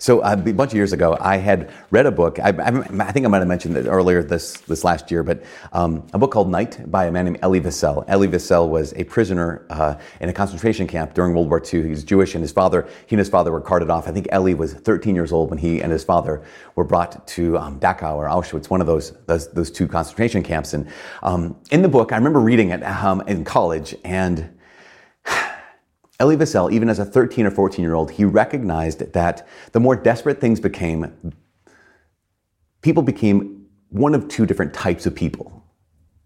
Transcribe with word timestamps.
So 0.00 0.20
uh, 0.20 0.32
a 0.46 0.52
bunch 0.54 0.70
of 0.70 0.76
years 0.76 0.94
ago, 0.94 1.14
I 1.20 1.36
had 1.36 1.70
read 1.90 2.06
a 2.06 2.10
book. 2.10 2.38
I, 2.38 2.48
I, 2.48 2.68
I 3.06 3.12
think 3.12 3.26
I 3.26 3.28
might 3.28 3.40
have 3.40 3.48
mentioned 3.48 3.76
it 3.76 3.86
earlier 3.86 4.22
this 4.22 4.54
this 4.62 4.82
last 4.82 5.10
year, 5.10 5.22
but 5.22 5.42
um, 5.74 6.06
a 6.14 6.18
book 6.18 6.32
called 6.32 6.50
Night 6.50 6.90
by 6.90 7.04
a 7.04 7.12
man 7.12 7.26
named 7.26 7.38
Elie 7.42 7.60
Wiesel. 7.60 8.06
Elie 8.08 8.28
Wiesel 8.28 8.70
was 8.70 8.94
a 8.94 9.04
prisoner 9.04 9.66
uh, 9.68 9.96
in 10.20 10.30
a 10.30 10.32
concentration 10.32 10.86
camp 10.86 11.12
during 11.12 11.34
World 11.34 11.50
War 11.50 11.62
II. 11.62 11.82
He 11.82 11.90
was 11.90 12.02
Jewish, 12.02 12.34
and 12.34 12.40
his 12.40 12.50
father, 12.50 12.88
he 13.06 13.14
and 13.14 13.18
his 13.18 13.28
father 13.28 13.52
were 13.52 13.60
carted 13.60 13.90
off. 13.90 14.08
I 14.08 14.12
think 14.12 14.26
Elie 14.30 14.54
was 14.54 14.72
13 14.72 15.14
years 15.14 15.32
old 15.32 15.50
when 15.50 15.58
he 15.58 15.82
and 15.82 15.92
his 15.92 16.02
father 16.02 16.42
were 16.76 16.84
brought 16.84 17.26
to 17.28 17.58
um, 17.58 17.78
Dachau 17.78 18.16
or 18.16 18.24
Auschwitz, 18.24 18.70
one 18.70 18.80
of 18.80 18.86
those 18.86 19.12
those, 19.26 19.52
those 19.52 19.70
two 19.70 19.86
concentration 19.86 20.42
camps. 20.42 20.72
And 20.72 20.88
um, 21.22 21.60
in 21.72 21.82
the 21.82 21.90
book, 21.90 22.12
I 22.12 22.16
remember 22.16 22.40
reading 22.40 22.70
it 22.70 22.82
um, 22.84 23.20
in 23.26 23.44
college 23.44 23.94
and. 24.02 24.56
Elie 26.20 26.36
Wiesel, 26.36 26.70
even 26.70 26.90
as 26.90 26.98
a 26.98 27.04
13 27.04 27.46
or 27.46 27.50
14 27.50 27.82
year 27.82 27.94
old, 27.94 28.10
he 28.10 28.24
recognized 28.24 29.12
that 29.14 29.48
the 29.72 29.80
more 29.80 29.96
desperate 29.96 30.40
things 30.40 30.60
became, 30.60 31.32
people 32.82 33.02
became 33.02 33.66
one 33.88 34.14
of 34.14 34.28
two 34.28 34.44
different 34.44 34.74
types 34.74 35.06
of 35.06 35.14
people. 35.14 35.64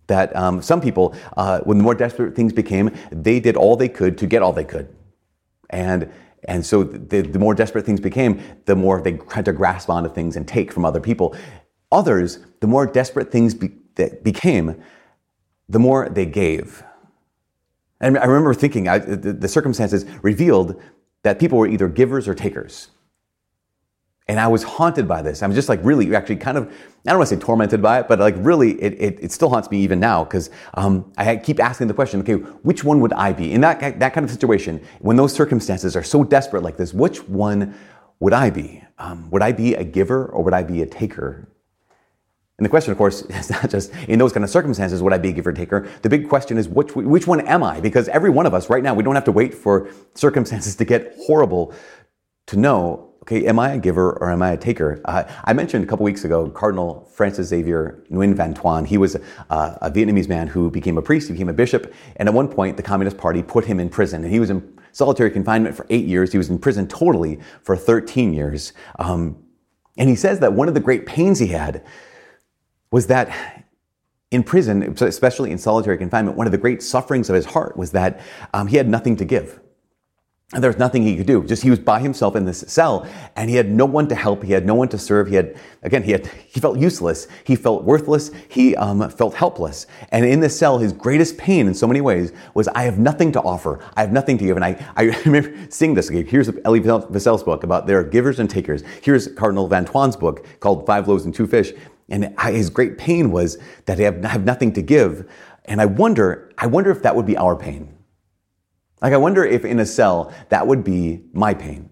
That 0.09 0.35
um, 0.37 0.61
some 0.61 0.81
people, 0.81 1.15
uh, 1.37 1.61
when 1.61 1.79
the 1.79 1.85
more 1.85 1.95
desperate 1.95 2.35
things 2.35 2.53
became, 2.53 2.91
they 3.11 3.41
did 3.41 3.57
all 3.57 3.77
they 3.77 3.89
could 3.89 4.19
to 4.19 4.27
get 4.27 4.43
all 4.43 4.53
they 4.53 4.65
could. 4.65 4.95
And, 5.71 6.13
and 6.47 6.67
so 6.67 6.83
the, 6.83 7.23
the 7.23 7.39
more 7.39 7.55
desperate 7.55 7.87
things 7.87 8.01
became, 8.01 8.43
the 8.67 8.77
more 8.77 9.01
they 9.01 9.13
tried 9.13 9.47
to 9.47 9.53
grasp 9.53 9.89
onto 9.89 10.13
things 10.13 10.37
and 10.37 10.47
take 10.47 10.73
from 10.73 10.85
other 10.85 11.01
people. 11.01 11.35
Others, 11.91 12.41
the 12.61 12.67
more 12.67 12.85
desperate 12.85 13.31
things 13.31 13.55
be, 13.55 13.69
became, 14.23 14.83
the 15.69 15.79
more 15.79 16.09
they 16.09 16.27
gave. 16.27 16.83
And 18.01 18.19
I 18.19 18.25
remember 18.25 18.55
thinking, 18.55 18.89
I, 18.89 18.99
the, 18.99 19.33
the 19.33 19.49
circumstances 19.49 20.05
revealed 20.23 20.81
that 21.23 21.39
people 21.39 21.59
were 21.59 21.67
either 21.67 21.89
givers 21.89 22.29
or 22.29 22.35
takers. 22.35 22.89
And 24.27 24.41
I 24.41 24.49
was 24.49 24.63
haunted 24.63 25.07
by 25.07 25.21
this. 25.21 25.43
I'm 25.43 25.53
just 25.53 25.69
like 25.69 25.81
really, 25.83 26.15
actually, 26.15 26.37
kind 26.37 26.57
of, 26.57 26.67
I 27.07 27.11
don't 27.11 27.19
want 27.19 27.29
to 27.29 27.37
say 27.37 27.41
tormented 27.41 27.83
by 27.83 28.01
it, 28.01 28.09
but 28.09 28.19
like 28.19 28.35
really, 28.39 28.81
it, 28.81 28.95
it, 28.95 29.19
it 29.25 29.33
still 29.33 29.51
haunts 29.51 29.71
me 29.71 29.79
even 29.81 30.01
now 30.01 30.25
because 30.25 30.49
um, 30.75 31.13
I 31.19 31.37
keep 31.37 31.61
asking 31.61 31.89
the 31.89 31.95
question, 31.95 32.21
okay, 32.21 32.35
which 32.63 32.85
one 32.85 33.01
would 33.01 33.13
I 33.13 33.35
be? 33.35 33.53
In 33.53 33.61
that, 33.61 34.01
that 34.01 34.15
kind 34.15 34.25
of 34.25 34.31
situation, 34.31 34.83
when 35.01 35.17
those 35.17 35.35
circumstances 35.35 35.95
are 35.95 36.03
so 36.03 36.25
desperate 36.25 36.63
like 36.63 36.79
this, 36.79 36.95
which 36.95 37.29
one 37.29 37.75
would 38.21 38.33
I 38.33 38.49
be? 38.49 38.83
Um, 38.99 39.29
would 39.31 39.43
I 39.43 39.53
be 39.53 39.75
a 39.75 39.85
giver 39.85 40.27
or 40.27 40.43
would 40.43 40.55
I 40.55 40.63
be 40.63 40.81
a 40.81 40.87
taker? 40.87 41.49
And 42.59 42.65
the 42.65 42.71
question, 42.71 42.93
of 42.93 42.99
course, 42.99 43.23
is 43.29 43.51
not 43.51 43.71
just 43.71 43.93
in 44.09 44.19
those 44.19 44.33
kind 44.33 44.45
of 44.45 44.51
circumstances 44.51 45.03
would 45.03 45.13
I 45.13 45.19
be 45.19 45.31
a 45.31 45.33
giver 45.33 45.53
taker. 45.53 45.89
The 46.03 46.09
big 46.09 46.29
question 46.29 46.59
is 46.59 46.69
which 46.69 46.95
which 46.95 47.27
one 47.27 47.41
am 47.41 47.63
I? 47.63 47.81
Because 47.81 48.09
every 48.09 48.31
one 48.31 48.47
of 48.47 48.55
us 48.55 48.71
right 48.71 48.83
now, 48.83 48.95
we 48.95 49.03
don't 49.03 49.15
have 49.15 49.25
to 49.25 49.33
wait 49.33 49.55
for 49.55 49.89
circumstances 50.15 50.77
to 50.81 50.85
get 50.85 51.15
horrible 51.27 51.75
to 52.47 52.57
know. 52.57 53.11
Okay, 53.23 53.47
am 53.47 53.59
I 53.59 53.73
a 53.73 53.79
giver 53.79 54.19
or 54.19 54.31
am 54.31 54.43
I 54.43 54.51
a 54.51 54.57
taker? 54.59 55.01
Uh, 55.07 55.25
I 55.45 55.55
mentioned 55.55 55.83
a 55.83 55.87
couple 55.87 56.05
weeks 56.05 56.27
ago 56.27 56.51
Cardinal 56.51 57.09
Francis 57.11 57.49
Xavier 57.49 58.05
Nguyen 58.11 58.35
Van 58.35 58.53
Thuan. 58.53 58.87
He 58.87 58.99
was 58.99 59.17
uh, 59.17 59.79
a 59.81 59.91
Vietnamese 59.91 60.29
man 60.29 60.47
who 60.47 60.71
became 60.71 60.99
a 60.99 61.03
priest, 61.03 61.29
he 61.29 61.33
became 61.33 61.49
a 61.49 61.55
bishop, 61.55 61.95
and 62.17 62.29
at 62.29 62.35
one 62.35 62.49
point 62.49 62.77
the 62.77 62.83
Communist 62.83 63.17
Party 63.17 63.43
put 63.43 63.65
him 63.65 63.81
in 63.81 63.89
prison, 63.89 64.25
and 64.25 64.31
he 64.31 64.41
was 64.41 64.51
in 64.51 64.79
solitary 64.93 65.31
confinement 65.31 65.75
for 65.75 65.87
eight 65.89 66.05
years. 66.05 66.33
He 66.33 66.39
was 66.39 66.51
in 66.51 66.59
prison 66.59 66.87
totally 66.87 67.41
for 67.63 67.79
13 67.79 68.35
years. 68.35 68.75
Um, 68.99 69.43
and 69.97 70.09
he 70.09 70.17
says 70.17 70.41
that 70.41 70.53
one 70.53 70.69
of 70.69 70.75
the 70.75 70.81
great 70.81 71.07
pains 71.07 71.39
he 71.39 71.49
had 71.49 71.83
was 72.95 73.09
that 73.09 73.67
in 74.31 74.45
prison, 74.45 74.95
especially 75.01 75.51
in 75.51 75.59
solitary 75.59 75.99
confinement, 75.99 76.37
one 76.37 76.47
of 76.47 76.53
the 76.53 76.59
great 76.59 76.81
sufferings 76.81 77.29
of 77.29 77.35
his 77.35 77.45
heart 77.45 77.77
was 77.77 77.91
that 77.91 78.21
um, 78.53 78.69
he 78.69 78.77
had 78.77 78.89
nothing 78.89 79.17
to 79.17 79.25
give. 79.25 79.59
And 80.53 80.63
there 80.63 80.71
was 80.71 80.79
nothing 80.79 81.03
he 81.03 81.17
could 81.17 81.27
do. 81.27 81.43
Just 81.43 81.65
he 81.65 81.71
was 81.71 81.81
by 81.81 81.99
himself 81.99 82.37
in 82.37 82.45
this 82.45 82.61
cell, 82.69 83.05
and 83.35 83.51
he 83.51 83.57
had 83.57 83.69
no 83.69 83.85
one 83.85 84.07
to 84.07 84.15
help. 84.15 84.45
He 84.45 84.53
had 84.53 84.65
no 84.65 84.77
one 84.77 84.89
to 84.91 84.99
serve. 84.99 85.27
He 85.27 85.35
had 85.35 85.57
again, 85.83 86.05
he 86.05 86.13
had 86.13 86.29
he 86.47 86.61
felt 86.61 86.79
useless. 86.79 87.27
He 87.43 87.57
felt 87.57 87.83
worthless. 87.83 88.31
He 88.49 88.77
um, 88.77 89.11
felt 89.11 89.35
helpless. 89.35 89.89
And 90.11 90.25
in 90.25 90.39
this 90.39 90.57
cell, 90.57 90.79
his 90.79 90.93
greatest 90.93 91.37
pain, 91.37 91.67
in 91.67 91.75
so 91.75 91.89
many 91.89 92.01
ways, 92.01 92.33
was 92.55 92.69
I 92.69 92.83
have 92.83 93.01
nothing 93.01 93.33
to 93.33 93.43
offer. 93.43 93.85
I 93.97 94.03
have 94.03 94.13
nothing 94.13 94.39
to 94.39 94.45
give. 94.45 94.55
And 94.57 94.65
I, 94.65 94.81
I 94.95 95.03
remember 95.25 95.53
seeing 95.69 95.95
this. 95.95 96.09
Here's 96.09 96.49
Elie 96.65 96.81
Wiesel's 96.81 97.43
book 97.43 97.65
about 97.65 97.89
there 97.89 97.99
are 97.99 98.05
givers 98.05 98.39
and 98.39 98.49
takers. 98.49 98.85
Here's 99.03 99.27
Cardinal 99.27 99.67
Van 99.67 99.85
Thuan's 99.85 100.15
book 100.15 100.47
called 100.61 100.87
Five 100.87 101.09
Loaves 101.09 101.25
and 101.25 101.35
Two 101.35 101.49
Fish. 101.49 101.73
And 102.09 102.39
his 102.41 102.71
great 102.71 102.99
pain 102.99 103.31
was 103.31 103.59
that 103.87 103.99
I 103.99 104.29
have 104.29 104.45
nothing 104.45 104.73
to 104.75 104.83
give. 104.83 105.31
And 105.65 105.81
I 105.81 105.87
wonder, 105.87 106.53
I 106.59 106.67
wonder 106.67 106.91
if 106.91 107.03
that 107.03 107.17
would 107.17 107.27
be 107.27 107.37
our 107.37 107.57
pain. 107.57 107.95
Like, 109.01 109.13
I 109.13 109.17
wonder 109.17 109.45
if 109.45 109.65
in 109.65 109.81
a 109.81 109.87
cell, 109.87 110.33
that 110.51 110.67
would 110.67 110.85
be 110.85 111.23
my 111.33 111.55
pain. 111.55 111.91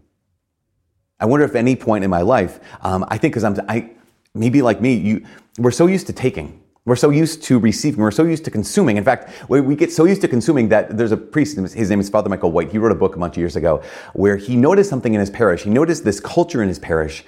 I 1.20 1.26
wonder 1.26 1.44
if 1.44 1.54
any 1.54 1.76
point 1.76 2.04
in 2.04 2.10
my 2.10 2.22
life, 2.22 2.58
um, 2.80 3.04
I 3.08 3.16
think 3.16 3.32
because 3.32 3.44
I'm, 3.44 3.56
I, 3.68 3.90
maybe 4.34 4.60
like 4.60 4.80
me, 4.80 4.94
you, 4.94 5.26
we're 5.58 5.70
so 5.70 5.86
used 5.86 6.06
to 6.08 6.12
taking. 6.12 6.62
We're 6.84 6.96
so 6.96 7.10
used 7.10 7.44
to 7.44 7.60
receiving. 7.60 8.00
We're 8.00 8.10
so 8.10 8.24
used 8.24 8.44
to 8.46 8.50
consuming. 8.50 8.96
In 8.96 9.04
fact, 9.04 9.48
we 9.48 9.76
get 9.76 9.92
so 9.92 10.04
used 10.04 10.20
to 10.22 10.28
consuming 10.28 10.68
that 10.70 10.96
there's 10.96 11.12
a 11.12 11.16
priest, 11.16 11.56
his 11.56 11.90
name 11.90 12.00
is 12.00 12.08
Father 12.08 12.28
Michael 12.28 12.50
White. 12.50 12.72
He 12.72 12.78
wrote 12.78 12.90
a 12.90 12.96
book 12.96 13.14
a 13.14 13.18
bunch 13.20 13.34
of 13.34 13.38
years 13.38 13.54
ago 13.54 13.82
where 14.14 14.36
he 14.36 14.56
noticed 14.56 14.90
something 14.90 15.14
in 15.14 15.20
his 15.20 15.30
parish. 15.30 15.62
He 15.62 15.70
noticed 15.70 16.04
this 16.04 16.18
culture 16.18 16.60
in 16.60 16.68
his 16.68 16.80
parish 16.80 17.24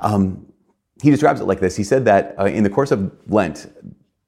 um, 0.00 0.46
he 1.02 1.10
describes 1.10 1.40
it 1.40 1.44
like 1.44 1.60
this. 1.60 1.76
He 1.76 1.84
said 1.84 2.04
that 2.06 2.34
uh, 2.38 2.44
in 2.46 2.64
the 2.64 2.70
course 2.70 2.90
of 2.90 3.12
Lent, 3.28 3.66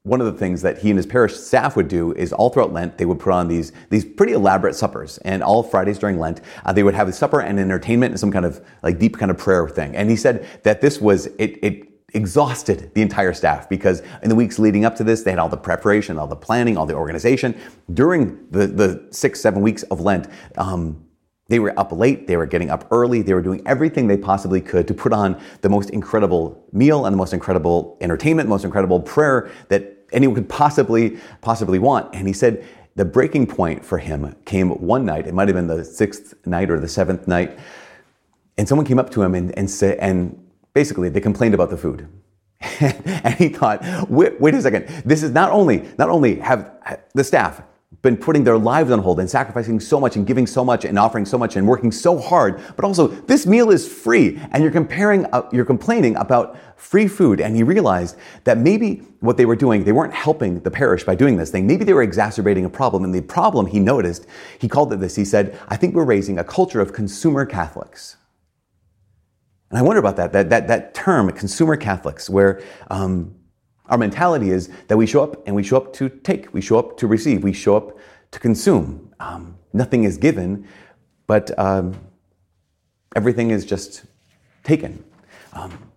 one 0.03 0.21
of 0.21 0.27
the 0.27 0.39
things 0.39 0.63
that 0.63 0.79
he 0.79 0.91
and 0.91 0.97
his 0.97 1.07
parish 1.07 1.35
staff 1.35 1.77
would 1.77 1.89
do 1.89 2.13
is 2.13 2.33
all 2.33 2.49
throughout 2.49 2.73
Lent, 2.73 2.97
they 2.97 3.05
would 3.05 3.19
put 3.19 3.33
on 3.33 3.49
these, 3.49 3.73
these 3.91 4.05
pretty 4.05 4.33
elaborate 4.33 4.75
suppers. 4.75 5.19
And 5.19 5.43
all 5.43 5.63
Fridays 5.63 5.99
during 5.99 6.19
Lent, 6.19 6.41
uh, 6.65 6.73
they 6.73 6.83
would 6.83 6.95
have 6.95 7.09
a 7.09 7.13
supper 7.13 7.41
and 7.41 7.61
entertainment 7.61 8.13
and 8.13 8.21
some 8.21 8.33
kind 8.33 8.47
of 8.47 8.65
like 8.83 8.99
deep 8.99 9.19
kind 9.19 9.31
of 9.31 9.37
prayer 9.37 9.69
thing. 9.69 9.95
And 9.95 10.09
he 10.09 10.17
said 10.17 10.47
that 10.63 10.81
this 10.81 11.01
was, 11.01 11.27
it, 11.27 11.59
it 11.63 11.87
exhausted 12.15 12.91
the 12.95 13.03
entire 13.03 13.35
staff 13.35 13.69
because 13.69 14.03
in 14.23 14.31
the 14.31 14.35
weeks 14.35 14.59
leading 14.59 14.85
up 14.87 14.97
to 14.97 15.05
this, 15.05 15.23
they 15.23 15.31
had 15.31 15.39
all 15.39 15.51
the 15.51 15.57
preparation, 15.57 16.19
all 16.19 16.27
the 16.27 16.35
planning, 16.37 16.79
all 16.79 16.87
the 16.87 16.95
organization. 16.95 17.55
During 17.93 18.47
the, 18.51 18.67
the 18.67 19.07
six, 19.11 19.41
seven 19.41 19.61
weeks 19.61 19.83
of 19.85 20.01
Lent, 20.01 20.29
um, 20.57 21.05
they 21.51 21.59
were 21.59 21.79
up 21.79 21.91
late, 21.91 22.29
they 22.29 22.37
were 22.37 22.47
getting 22.47 22.71
up 22.71 22.87
early, 22.93 23.23
they 23.23 23.35
were 23.35 23.43
doing 23.43 23.61
everything 23.67 24.07
they 24.07 24.17
possibly 24.17 24.61
could 24.61 24.87
to 24.87 24.95
put 24.95 25.13
on 25.13 25.39
the 25.63 25.69
most 25.69 25.91
incredible 25.91 26.65
meal 26.73 27.07
and 27.07 27.13
the 27.13 27.17
most 27.17 27.35
incredible 27.35 27.99
entertainment, 28.01 28.49
most 28.49 28.65
incredible 28.65 29.01
prayer 29.01 29.51
that 29.69 29.97
anyone 30.13 30.37
could 30.37 30.49
possibly, 30.49 31.19
possibly 31.41 31.81
want. 31.81 32.15
And 32.15 32.29
he 32.29 32.33
said 32.33 32.65
the 32.95 33.05
breaking 33.05 33.49
point 33.49 33.85
for 33.85 33.99
him 33.99 34.37
came 34.45 34.71
one 34.71 35.05
night, 35.05 35.27
it 35.27 35.35
might 35.35 35.49
have 35.49 35.57
been 35.57 35.67
the 35.67 35.85
sixth 35.85 36.35
night 36.47 36.71
or 36.71 36.79
the 36.79 36.89
seventh 36.89 37.27
night, 37.27 37.59
and 38.57 38.69
someone 38.69 38.87
came 38.87 39.01
up 39.01 39.11
to 39.11 39.23
him 39.23 39.35
and, 39.35 39.57
and 39.59 39.69
said, 39.69 39.99
and 39.99 40.41
basically 40.73 41.09
they 41.09 41.21
complained 41.21 41.55
about 41.55 41.71
the 41.71 41.77
food. 41.77 42.07
and 42.81 43.35
he 43.35 43.49
thought, 43.49 43.83
wait, 44.09 44.41
wait, 44.41 44.55
a 44.55 44.63
second. 44.63 44.87
This 45.05 45.25
is 45.25 45.33
not 45.33 45.51
only, 45.51 45.89
not 45.99 46.11
only 46.11 46.37
have 46.37 46.71
the 47.13 47.25
staff 47.25 47.63
been 48.03 48.17
putting 48.17 48.45
their 48.45 48.57
lives 48.57 48.91
on 48.91 48.99
hold 49.01 49.21
and 49.21 49.29
sacrificing 49.29 49.79
so 49.79 50.01
much 50.01 50.17
and 50.17 50.27
giving 50.27 50.47
so 50.47 50.65
much 50.65 50.85
and 50.85 50.99
offering 50.99 51.27
so 51.27 51.37
much 51.37 51.57
and 51.57 51.67
working 51.67 51.93
so 51.93 52.19
hard, 52.19 52.61
but 52.75 52.85
also 52.85 53.09
this 53.09 53.47
meal 53.47 53.71
is 53.71 53.87
free 53.87 54.41
and 54.53 54.63
you're 54.63 54.73
comparing, 54.73 55.27
uh, 55.27 55.47
you're 55.53 55.67
complaining 55.67 56.17
about 56.17 56.57
free 56.77 57.07
food. 57.07 57.41
And 57.41 57.55
he 57.55 57.63
realized 57.63 58.17
that 58.45 58.57
maybe 58.57 59.03
what 59.21 59.37
they 59.37 59.45
were 59.45 59.57
doing, 59.57 59.85
they 59.85 59.93
weren't 59.93 60.15
helping 60.15 60.61
the 60.61 60.71
parish 60.71 61.05
by 61.05 61.15
doing 61.15 61.37
this 61.37 61.51
thing. 61.51 61.67
Maybe 61.67 61.85
they 61.85 61.93
were 61.93 62.03
exacerbating 62.03 62.65
a 62.65 62.71
problem. 62.71 63.05
And 63.05 63.15
the 63.15 63.21
problem 63.21 63.67
he 63.67 63.79
noticed, 63.81 64.27
he 64.59 64.67
called 64.67 64.93
it 64.95 65.01
this. 65.01 65.15
He 65.15 65.27
said, 65.27 65.59
I 65.69 65.77
think 65.77 65.95
we're 65.95 66.05
raising 66.05 66.39
a 66.39 66.45
culture 66.45 66.81
of 66.81 66.95
consumer 66.95 67.45
Catholics. 67.45 68.17
And 69.69 69.79
I 69.79 69.83
wonder 69.83 70.01
about 70.01 70.17
that, 70.17 70.33
that, 70.33 70.49
that, 70.49 70.69
that 70.69 70.95
term, 70.95 71.31
consumer 71.33 71.77
Catholics, 71.77 72.31
where, 72.31 72.63
um, 72.91 73.35
our 73.91 73.99
mentality 73.99 74.51
is 74.51 74.71
that 74.89 74.97
we 74.97 75.07
show 75.07 75.23
up 75.23 75.47
and 75.47 75.55
we 75.55 75.63
show 75.63 75.77
up 75.77 75.93
to 75.95 76.09
take, 76.09 76.55
we 76.55 76.61
show 76.61 76.79
up 76.79 76.97
to 76.99 77.07
receive, 77.07 77.43
we 77.43 77.53
show 77.53 77.77
up 77.77 77.99
to 78.31 78.39
consume. 78.39 79.13
Um, 79.19 79.59
nothing 79.73 80.05
is 80.05 80.17
given, 80.17 80.67
but 81.27 81.57
um, 81.59 81.97
everything 83.17 83.51
is 83.51 83.67
just 83.67 84.05
taken. 84.63 85.05
Um, 85.53 85.91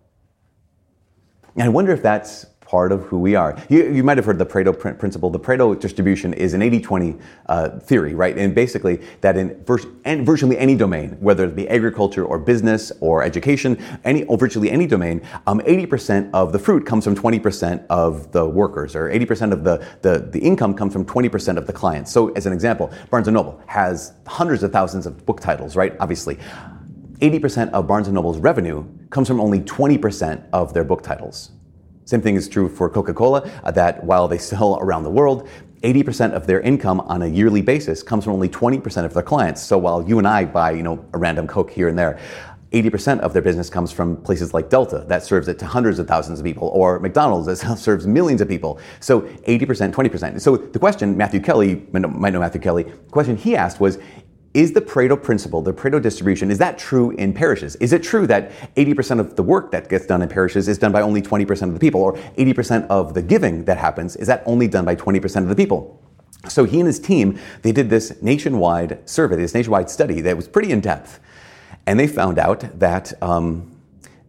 and 1.54 1.62
I 1.62 1.68
wonder 1.68 1.92
if 1.92 2.02
that's 2.02 2.46
part 2.64 2.92
of 2.92 3.02
who 3.04 3.18
we 3.18 3.34
are. 3.34 3.56
You, 3.68 3.92
you 3.92 4.02
might 4.02 4.16
have 4.18 4.24
heard 4.24 4.38
the 4.38 4.46
Pareto 4.46 4.98
principle. 4.98 5.30
The 5.30 5.38
Pareto 5.38 5.78
distribution 5.78 6.32
is 6.34 6.54
an 6.54 6.60
80-20 6.60 7.20
uh, 7.46 7.68
theory, 7.80 8.14
right? 8.14 8.36
And 8.36 8.54
basically 8.54 9.00
that 9.20 9.36
in 9.36 9.62
vers- 9.64 9.86
and 10.04 10.24
virtually 10.26 10.58
any 10.58 10.74
domain, 10.74 11.16
whether 11.20 11.44
it 11.44 11.54
be 11.54 11.68
agriculture 11.68 12.24
or 12.24 12.38
business 12.38 12.90
or 13.00 13.22
education, 13.22 13.82
any 14.04 14.24
or 14.24 14.38
virtually 14.38 14.70
any 14.70 14.86
domain, 14.86 15.22
um, 15.46 15.60
80% 15.60 16.30
of 16.32 16.52
the 16.52 16.58
fruit 16.58 16.86
comes 16.86 17.04
from 17.04 17.14
20% 17.14 17.86
of 17.90 18.32
the 18.32 18.44
workers, 18.44 18.96
or 18.96 19.10
80% 19.10 19.52
of 19.52 19.64
the, 19.64 19.86
the, 20.02 20.28
the 20.30 20.40
income 20.40 20.74
comes 20.74 20.92
from 20.92 21.04
20% 21.04 21.56
of 21.56 21.66
the 21.66 21.72
clients. 21.72 22.10
So 22.10 22.28
as 22.30 22.46
an 22.46 22.52
example, 22.52 22.92
Barnes 23.10 23.28
& 23.28 23.30
Noble 23.30 23.60
has 23.66 24.14
hundreds 24.26 24.62
of 24.62 24.72
thousands 24.72 25.06
of 25.06 25.24
book 25.26 25.40
titles, 25.40 25.76
right? 25.76 25.94
Obviously. 26.00 26.38
80% 27.20 27.70
of 27.70 27.86
Barnes 27.86 28.08
& 28.08 28.10
Noble's 28.10 28.38
revenue 28.38 28.84
comes 29.10 29.28
from 29.28 29.40
only 29.40 29.60
20% 29.60 30.44
of 30.52 30.74
their 30.74 30.84
book 30.84 31.02
titles. 31.02 31.52
Same 32.04 32.20
thing 32.20 32.36
is 32.36 32.48
true 32.48 32.68
for 32.68 32.90
Coca-Cola, 32.90 33.50
uh, 33.64 33.70
that 33.70 34.04
while 34.04 34.28
they 34.28 34.38
sell 34.38 34.78
around 34.80 35.04
the 35.04 35.10
world, 35.10 35.48
80% 35.82 36.32
of 36.32 36.46
their 36.46 36.60
income 36.60 37.00
on 37.00 37.22
a 37.22 37.26
yearly 37.26 37.60
basis 37.60 38.02
comes 38.02 38.24
from 38.24 38.32
only 38.32 38.48
20% 38.48 39.04
of 39.04 39.12
their 39.12 39.22
clients. 39.22 39.62
So 39.62 39.76
while 39.76 40.02
you 40.06 40.18
and 40.18 40.26
I 40.26 40.46
buy, 40.46 40.70
you 40.72 40.82
know, 40.82 41.04
a 41.12 41.18
random 41.18 41.46
Coke 41.46 41.70
here 41.70 41.88
and 41.88 41.98
there, 41.98 42.18
80% 42.72 43.20
of 43.20 43.32
their 43.32 43.42
business 43.42 43.70
comes 43.70 43.92
from 43.92 44.16
places 44.16 44.52
like 44.52 44.68
Delta 44.68 45.04
that 45.06 45.22
serves 45.22 45.46
it 45.46 45.60
to 45.60 45.66
hundreds 45.66 46.00
of 46.00 46.08
thousands 46.08 46.40
of 46.40 46.44
people, 46.44 46.68
or 46.68 46.98
McDonald's 46.98 47.46
that 47.46 47.78
serves 47.78 48.06
millions 48.06 48.40
of 48.40 48.48
people. 48.48 48.80
So 49.00 49.20
80%, 49.20 49.92
20%. 49.92 50.40
So 50.40 50.56
the 50.56 50.78
question 50.78 51.16
Matthew 51.16 51.40
Kelly, 51.40 51.86
might 51.92 52.32
know 52.32 52.40
Matthew 52.40 52.60
Kelly, 52.60 52.82
the 52.82 53.12
question 53.12 53.36
he 53.36 53.54
asked 53.54 53.78
was, 53.78 53.98
is 54.54 54.72
the 54.72 54.80
Pareto 54.80 55.20
principle, 55.20 55.60
the 55.60 55.74
Pareto 55.74 56.00
distribution, 56.00 56.50
is 56.50 56.58
that 56.58 56.78
true 56.78 57.10
in 57.10 57.32
parishes? 57.32 57.74
Is 57.76 57.92
it 57.92 58.04
true 58.04 58.26
that 58.28 58.52
80% 58.76 59.18
of 59.18 59.34
the 59.34 59.42
work 59.42 59.72
that 59.72 59.88
gets 59.88 60.06
done 60.06 60.22
in 60.22 60.28
parishes 60.28 60.68
is 60.68 60.78
done 60.78 60.92
by 60.92 61.02
only 61.02 61.20
20% 61.20 61.62
of 61.62 61.74
the 61.74 61.80
people, 61.80 62.00
or 62.00 62.12
80% 62.38 62.86
of 62.86 63.14
the 63.14 63.22
giving 63.22 63.64
that 63.64 63.78
happens, 63.78 64.14
is 64.14 64.28
that 64.28 64.44
only 64.46 64.68
done 64.68 64.84
by 64.84 64.94
20% 64.94 65.42
of 65.42 65.48
the 65.48 65.56
people? 65.56 66.00
So 66.48 66.64
he 66.64 66.78
and 66.78 66.86
his 66.86 67.00
team, 67.00 67.38
they 67.62 67.72
did 67.72 67.90
this 67.90 68.22
nationwide 68.22 69.08
survey, 69.08 69.36
this 69.36 69.54
nationwide 69.54 69.90
study 69.90 70.20
that 70.20 70.36
was 70.36 70.46
pretty 70.46 70.70
in 70.70 70.80
depth. 70.80 71.18
And 71.86 71.98
they 71.98 72.06
found 72.06 72.38
out 72.38 72.78
that 72.78 73.12
um, 73.22 73.76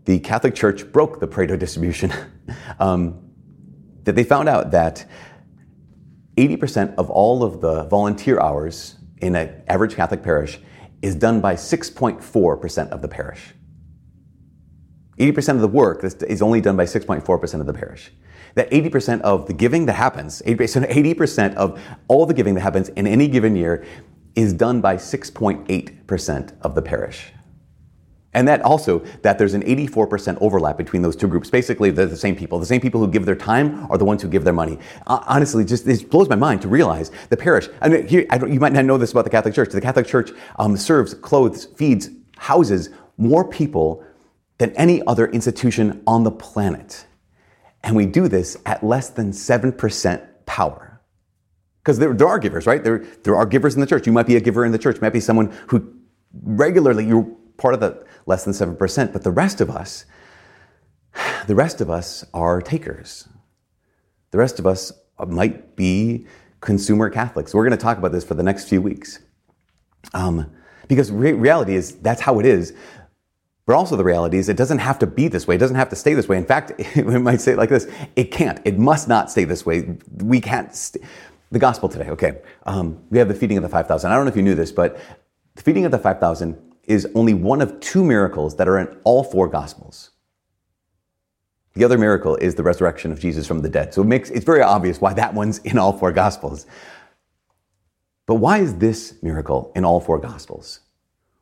the 0.05 0.19
Catholic 0.19 0.55
Church 0.55 0.91
broke 0.91 1.19
the 1.19 1.27
Pareto 1.27 1.57
distribution. 1.57 2.11
um, 2.79 3.21
that 4.05 4.15
they 4.15 4.23
found 4.23 4.47
out 4.47 4.71
that 4.71 5.05
80% 6.37 6.95
of 6.95 7.09
all 7.09 7.43
of 7.43 7.61
the 7.61 7.83
volunteer 7.85 8.39
hours 8.39 8.95
in 9.21 9.35
an 9.35 9.63
average 9.67 9.95
Catholic 9.95 10.23
parish 10.23 10.59
is 11.01 11.15
done 11.15 11.41
by 11.41 11.55
6.4% 11.55 12.89
of 12.89 13.01
the 13.01 13.07
parish. 13.07 13.53
80% 15.19 15.55
of 15.55 15.61
the 15.61 15.67
work 15.67 16.03
is 16.03 16.41
only 16.41 16.61
done 16.61 16.75
by 16.75 16.85
6.4% 16.85 17.59
of 17.59 17.65
the 17.65 17.73
parish. 17.73 18.11
That 18.55 18.69
80% 18.71 19.21
of 19.21 19.47
the 19.47 19.53
giving 19.53 19.85
that 19.85 19.93
happens, 19.93 20.41
80%, 20.45 20.89
80% 20.91 21.55
of 21.55 21.81
all 22.07 22.25
the 22.25 22.33
giving 22.33 22.53
that 22.55 22.61
happens 22.61 22.89
in 22.89 23.07
any 23.07 23.27
given 23.27 23.55
year 23.55 23.85
is 24.35 24.51
done 24.53 24.81
by 24.81 24.97
6.8% 24.97 26.53
of 26.61 26.75
the 26.75 26.81
parish. 26.81 27.31
And 28.35 28.49
that 28.49 28.61
also, 28.63 28.99
that 29.21 29.37
there's 29.37 29.53
an 29.53 29.63
84% 29.63 30.37
overlap 30.41 30.77
between 30.77 31.01
those 31.01 31.15
two 31.15 31.27
groups. 31.27 31.49
Basically, 31.49 31.89
they're 31.89 32.05
the 32.05 32.17
same 32.17 32.35
people. 32.35 32.59
The 32.59 32.65
same 32.65 32.81
people 32.81 32.99
who 32.99 33.07
give 33.07 33.25
their 33.25 33.35
time 33.35 33.89
are 33.89 33.97
the 33.97 34.03
ones 34.03 34.21
who 34.21 34.27
give 34.27 34.43
their 34.43 34.53
money. 34.53 34.77
Uh, 35.07 35.23
honestly, 35.25 35.63
just 35.63 35.87
it 35.87 36.09
blows 36.09 36.27
my 36.27 36.35
mind 36.35 36.61
to 36.63 36.67
realize 36.67 37.11
the 37.29 37.37
parish. 37.37 37.69
I 37.79 37.87
mean, 37.87 38.05
here, 38.05 38.25
I 38.29 38.45
you 38.45 38.59
might 38.59 38.73
not 38.73 38.83
know 38.83 38.97
this 38.97 39.13
about 39.13 39.23
the 39.23 39.29
Catholic 39.29 39.53
Church. 39.53 39.69
The 39.69 39.79
Catholic 39.79 40.05
Church 40.05 40.31
um, 40.59 40.75
serves, 40.75 41.13
clothes, 41.13 41.65
feeds, 41.77 42.09
houses 42.37 42.89
more 43.17 43.47
people 43.47 44.03
than 44.57 44.71
any 44.71 45.01
other 45.07 45.27
institution 45.27 46.03
on 46.05 46.25
the 46.25 46.31
planet. 46.31 47.05
And 47.83 47.95
we 47.95 48.05
do 48.05 48.27
this 48.27 48.57
at 48.65 48.83
less 48.83 49.09
than 49.09 49.31
7% 49.31 50.27
power. 50.45 51.01
Because 51.81 51.99
there, 51.99 52.13
there 52.13 52.27
are 52.27 52.39
givers, 52.39 52.67
right? 52.67 52.83
There, 52.83 53.05
there 53.23 53.37
are 53.37 53.45
givers 53.45 53.75
in 53.75 53.81
the 53.81 53.87
church. 53.87 54.05
You 54.05 54.11
might 54.11 54.27
be 54.27 54.35
a 54.35 54.41
giver 54.41 54.65
in 54.65 54.73
the 54.73 54.77
church. 54.77 54.95
You 54.95 55.01
might 55.01 55.13
be 55.13 55.21
someone 55.21 55.53
who 55.67 55.93
regularly, 56.43 57.05
you're 57.05 57.31
part 57.57 57.73
of 57.73 57.79
the 57.79 58.04
less 58.25 58.43
than 58.43 58.53
7%. 58.53 59.13
But 59.13 59.23
the 59.23 59.31
rest 59.31 59.61
of 59.61 59.69
us, 59.69 60.05
the 61.47 61.55
rest 61.55 61.81
of 61.81 61.89
us 61.89 62.25
are 62.33 62.61
takers. 62.61 63.27
The 64.31 64.37
rest 64.37 64.59
of 64.59 64.67
us 64.67 64.91
might 65.27 65.75
be 65.75 66.27
consumer 66.61 67.09
Catholics. 67.09 67.53
We're 67.53 67.63
going 67.63 67.77
to 67.77 67.83
talk 67.83 67.97
about 67.97 68.11
this 68.11 68.23
for 68.23 68.33
the 68.33 68.43
next 68.43 68.67
few 68.67 68.81
weeks. 68.81 69.19
Um, 70.13 70.51
because 70.87 71.11
re- 71.11 71.33
reality 71.33 71.75
is 71.75 71.95
that's 71.97 72.21
how 72.21 72.39
it 72.39 72.45
is. 72.45 72.73
But 73.65 73.75
also 73.75 73.95
the 73.95 74.03
reality 74.03 74.37
is 74.37 74.49
it 74.49 74.57
doesn't 74.57 74.79
have 74.79 74.99
to 74.99 75.07
be 75.07 75.27
this 75.27 75.47
way. 75.47 75.55
It 75.55 75.59
doesn't 75.59 75.75
have 75.75 75.89
to 75.89 75.95
stay 75.95 76.13
this 76.13 76.27
way. 76.27 76.37
In 76.37 76.45
fact, 76.45 76.73
we 76.95 77.17
might 77.17 77.41
say 77.41 77.53
it 77.53 77.57
like 77.57 77.69
this. 77.69 77.87
It 78.15 78.25
can't. 78.31 78.59
It 78.65 78.77
must 78.77 79.07
not 79.07 79.31
stay 79.31 79.45
this 79.45 79.65
way. 79.65 79.97
We 80.17 80.41
can't. 80.41 80.75
St- 80.75 81.03
the 81.51 81.59
gospel 81.59 81.87
today, 81.87 82.09
okay. 82.09 82.39
Um, 82.65 83.01
we 83.09 83.19
have 83.19 83.27
the 83.27 83.33
feeding 83.33 83.57
of 83.57 83.63
the 83.63 83.69
5,000. 83.69 84.11
I 84.11 84.15
don't 84.15 84.25
know 84.25 84.29
if 84.29 84.35
you 84.35 84.41
knew 84.41 84.55
this, 84.55 84.71
but 84.71 84.99
the 85.55 85.61
feeding 85.61 85.85
of 85.85 85.91
the 85.91 85.99
5,000 85.99 86.57
is 86.87 87.07
only 87.15 87.33
one 87.33 87.61
of 87.61 87.79
two 87.79 88.03
miracles 88.03 88.55
that 88.57 88.67
are 88.67 88.79
in 88.79 88.97
all 89.03 89.23
four 89.23 89.47
gospels. 89.47 90.11
The 91.73 91.83
other 91.83 91.97
miracle 91.97 92.37
is 92.37 92.55
the 92.55 92.63
resurrection 92.63 93.11
of 93.11 93.19
Jesus 93.19 93.45
from 93.45 93.61
the 93.61 93.69
dead. 93.69 93.93
So 93.93 94.01
it 94.01 94.05
makes 94.05 94.29
it's 94.29 94.45
very 94.45 94.61
obvious 94.61 95.01
why 95.01 95.13
that 95.13 95.33
one's 95.33 95.59
in 95.59 95.77
all 95.77 95.91
four 95.91 96.11
gospels. 96.11 96.65
But 98.25 98.35
why 98.35 98.59
is 98.59 98.75
this 98.75 99.21
miracle 99.21 99.71
in 99.75 99.85
all 99.85 99.99
four 99.99 100.17
gospels? 100.19 100.79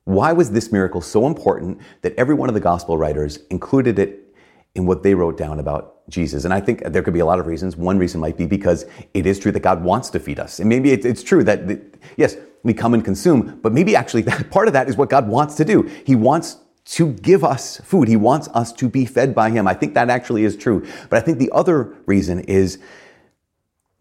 Why 0.06 0.34
was 0.34 0.52
this 0.52 0.72
miracle 0.72 1.02
so 1.02 1.28
important 1.28 1.80
that 2.02 2.14
every 2.16 2.36
one 2.36 2.50
of 2.50 2.56
the 2.56 2.62
gospel 2.62 2.98
writers 2.98 3.40
included 3.50 4.00
it 4.00 4.36
in 4.76 4.86
what 4.86 5.04
they 5.04 5.14
wrote 5.14 5.38
down 5.38 5.60
about 5.60 6.10
Jesus? 6.10 6.44
And 6.44 6.54
I 6.54 6.60
think 6.60 6.84
there 6.84 7.02
could 7.02 7.14
be 7.14 7.22
a 7.22 7.26
lot 7.26 7.40
of 7.40 7.48
reasons. 7.48 7.78
One 7.78 7.98
reason 7.98 8.20
might 8.20 8.36
be 8.36 8.46
because 8.46 8.86
it 9.14 9.26
is 9.26 9.40
true 9.40 9.52
that 9.54 9.62
God 9.62 9.84
wants 9.84 10.10
to 10.10 10.20
feed 10.20 10.40
us. 10.40 10.60
And 10.60 10.68
maybe 10.68 10.92
it's 10.92 11.24
true 11.24 11.44
that, 11.46 11.82
yes, 12.18 12.36
we 12.64 12.74
come 12.74 12.94
and 12.94 13.04
consume, 13.04 13.60
but 13.62 13.74
maybe 13.74 13.96
actually 13.96 14.22
that, 14.24 14.50
part 14.52 14.68
of 14.68 14.74
that 14.74 14.88
is 14.88 14.98
what 14.98 15.10
God 15.10 15.28
wants 15.28 15.56
to 15.56 15.66
do. 15.66 15.84
He 16.06 16.16
wants 16.16 16.58
to 16.86 17.14
give 17.14 17.44
us 17.44 17.78
food. 17.82 18.08
He 18.08 18.16
wants 18.16 18.48
us 18.50 18.74
to 18.74 18.90
be 18.90 19.06
fed 19.06 19.34
by 19.34 19.50
Him. 19.50 19.68
I 19.68 19.74
think 19.74 19.94
that 19.94 20.10
actually 20.10 20.44
is 20.44 20.58
true. 20.58 20.86
But 21.10 21.18
I 21.18 21.22
think 21.22 21.38
the 21.38 21.52
other 21.52 21.94
reason 22.06 22.42
is 22.42 22.80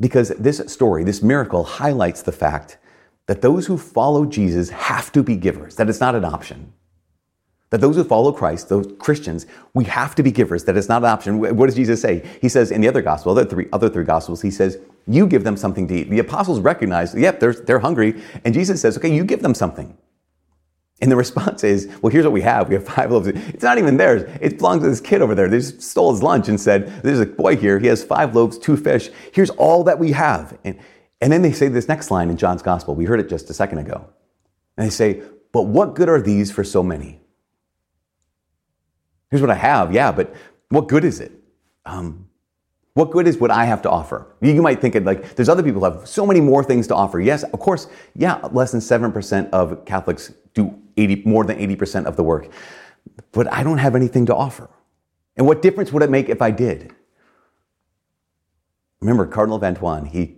because 0.01 0.31
this 0.31 0.61
story, 0.67 1.05
this 1.05 1.23
miracle 1.23 1.65
highlights 1.65 2.23
the 2.23 2.33
fact 2.33 2.79
that 3.27 3.41
those 3.41 3.67
who 3.67 3.79
follow 3.79 4.27
Jesus 4.27 4.71
have 4.71 5.13
to 5.13 5.23
be 5.23 5.37
givers, 5.37 5.77
that 5.77 5.89
it's 5.89 6.01
not 6.01 6.17
an 6.17 6.25
option. 6.25 6.73
That 7.73 7.81
those 7.81 7.97
who 7.97 8.05
follow 8.05 8.33
Christ, 8.33 8.69
those 8.69 8.87
Christians, 8.99 9.47
we 9.73 9.85
have 9.85 10.15
to 10.17 10.23
be 10.23 10.31
givers, 10.31 10.65
that 10.65 10.77
it's 10.77 10.91
not 10.91 11.03
an 11.03 11.09
option. 11.09 11.39
What 11.39 11.67
does 11.67 11.75
Jesus 11.75 12.03
say? 12.03 12.23
He 12.43 12.51
says 12.51 12.71
in 12.71 12.83
the 12.83 12.89
other 12.89 13.01
gospel, 13.01 13.33
other 13.33 13.47
three, 13.47 13.67
other 13.73 13.89
three 13.89 14.05
gospels, 14.05 14.43
he 14.43 14.51
says, 14.51 14.79
you 15.07 15.27
give 15.27 15.43
them 15.43 15.57
something 15.57 15.89
to 15.89 15.95
eat. 15.95 16.11
The 16.11 16.19
apostles 16.19 16.61
recognize, 16.61 17.15
yep, 17.15 17.41
they're, 17.41 17.55
they're 17.55 17.79
hungry. 17.79 18.23
And 18.45 18.53
Jesus 18.53 18.83
says, 18.83 18.99
okay, 18.99 19.13
you 19.13 19.25
give 19.25 19.41
them 19.41 19.55
something. 19.55 19.97
And 21.01 21.11
the 21.11 21.17
response 21.17 21.65
is, 21.65 21.89
well, 22.03 22.13
here's 22.13 22.25
what 22.25 22.35
we 22.35 22.43
have. 22.43 22.69
We 22.69 22.75
have 22.75 22.85
five 22.85 23.11
loaves. 23.11 23.29
It's 23.29 23.63
not 23.65 23.79
even 23.79 23.97
theirs. 23.97 24.31
It 24.43 24.59
belongs 24.59 24.83
to 24.83 24.91
this 24.91 25.01
kid 25.01 25.23
over 25.23 25.35
there. 25.35 25.49
They 25.49 25.59
just 25.61 25.81
stole 25.81 26.13
his 26.13 26.23
lunch 26.23 26.49
and 26.49 26.61
said, 26.61 27.03
there's 27.03 27.21
a 27.21 27.27
boy 27.27 27.57
here. 27.57 27.79
He 27.79 27.87
has 27.87 28.05
five 28.05 28.37
loaves, 28.37 28.59
two 28.59 28.77
fish. 28.77 29.09
Here's 29.33 29.51
all 29.51 29.83
that 29.85 29.99
we 29.99 30.13
have. 30.13 30.59
And, 30.63 30.79
and 31.23 31.33
then 31.33 31.41
they 31.41 31.53
say 31.53 31.69
this 31.69 31.89
next 31.89 32.11
line 32.11 32.29
in 32.29 32.37
John's 32.37 32.61
gospel. 32.61 32.95
We 32.95 33.07
heard 33.07 33.19
it 33.19 33.31
just 33.31 33.49
a 33.49 33.55
second 33.55 33.79
ago. 33.79 34.07
And 34.77 34.87
they 34.87 34.91
say, 34.91 35.23
but 35.53 35.63
what 35.63 35.95
good 35.95 36.11
are 36.11 36.21
these 36.21 36.53
for 36.53 36.65
so 36.65 36.83
many? 36.83 37.22
Here's 39.33 39.41
what 39.41 39.51
I 39.51 39.55
have. 39.55 39.95
Yeah, 39.95 40.13
but 40.13 40.35
what 40.69 40.89
good 40.89 41.05
is 41.05 41.19
it? 41.19 41.33
Um, 41.87 42.29
what 42.93 43.11
good 43.11 43.27
is 43.27 43.39
what 43.39 43.51
I 43.51 43.65
have 43.65 43.81
to 43.81 43.91
offer? 43.91 44.27
You 44.43 44.61
might 44.61 44.83
think 44.83 44.95
it 44.95 45.05
like 45.05 45.37
there's 45.37 45.49
other 45.49 45.63
people 45.63 45.81
who 45.81 45.91
have 45.91 46.07
so 46.07 46.27
many 46.27 46.43
more 46.43 46.63
things 46.63 46.87
to 46.89 46.95
offer. 46.95 47.19
Yes, 47.19 47.43
of 47.43 47.59
course, 47.59 47.87
yeah, 48.15 48.47
less 48.53 48.73
than 48.73 48.81
7% 48.81 49.49
of 49.49 49.87
Catholics 49.87 50.35
do 50.53 50.79
80, 50.99 51.23
more 51.25 51.47
than 51.47 51.57
80% 51.57 52.05
of 52.05 52.17
the 52.17 52.23
work. 52.23 52.51
But 53.33 53.51
I 53.51 53.63
don't 53.63 53.79
have 53.79 53.97
anything 53.97 54.27
to 54.27 54.37
offer. 54.37 54.69
And 55.39 55.47
what 55.47 55.63
difference 55.63 55.93
would 55.93 56.03
it 56.03 56.11
make 56.11 56.29
if 56.29 56.43
I 56.43 56.51
did? 56.51 56.95
Remember, 59.01 59.27
Cardinal 59.27 59.59
Van 59.59 59.75
Thuan, 59.75 60.07
he, 60.09 60.37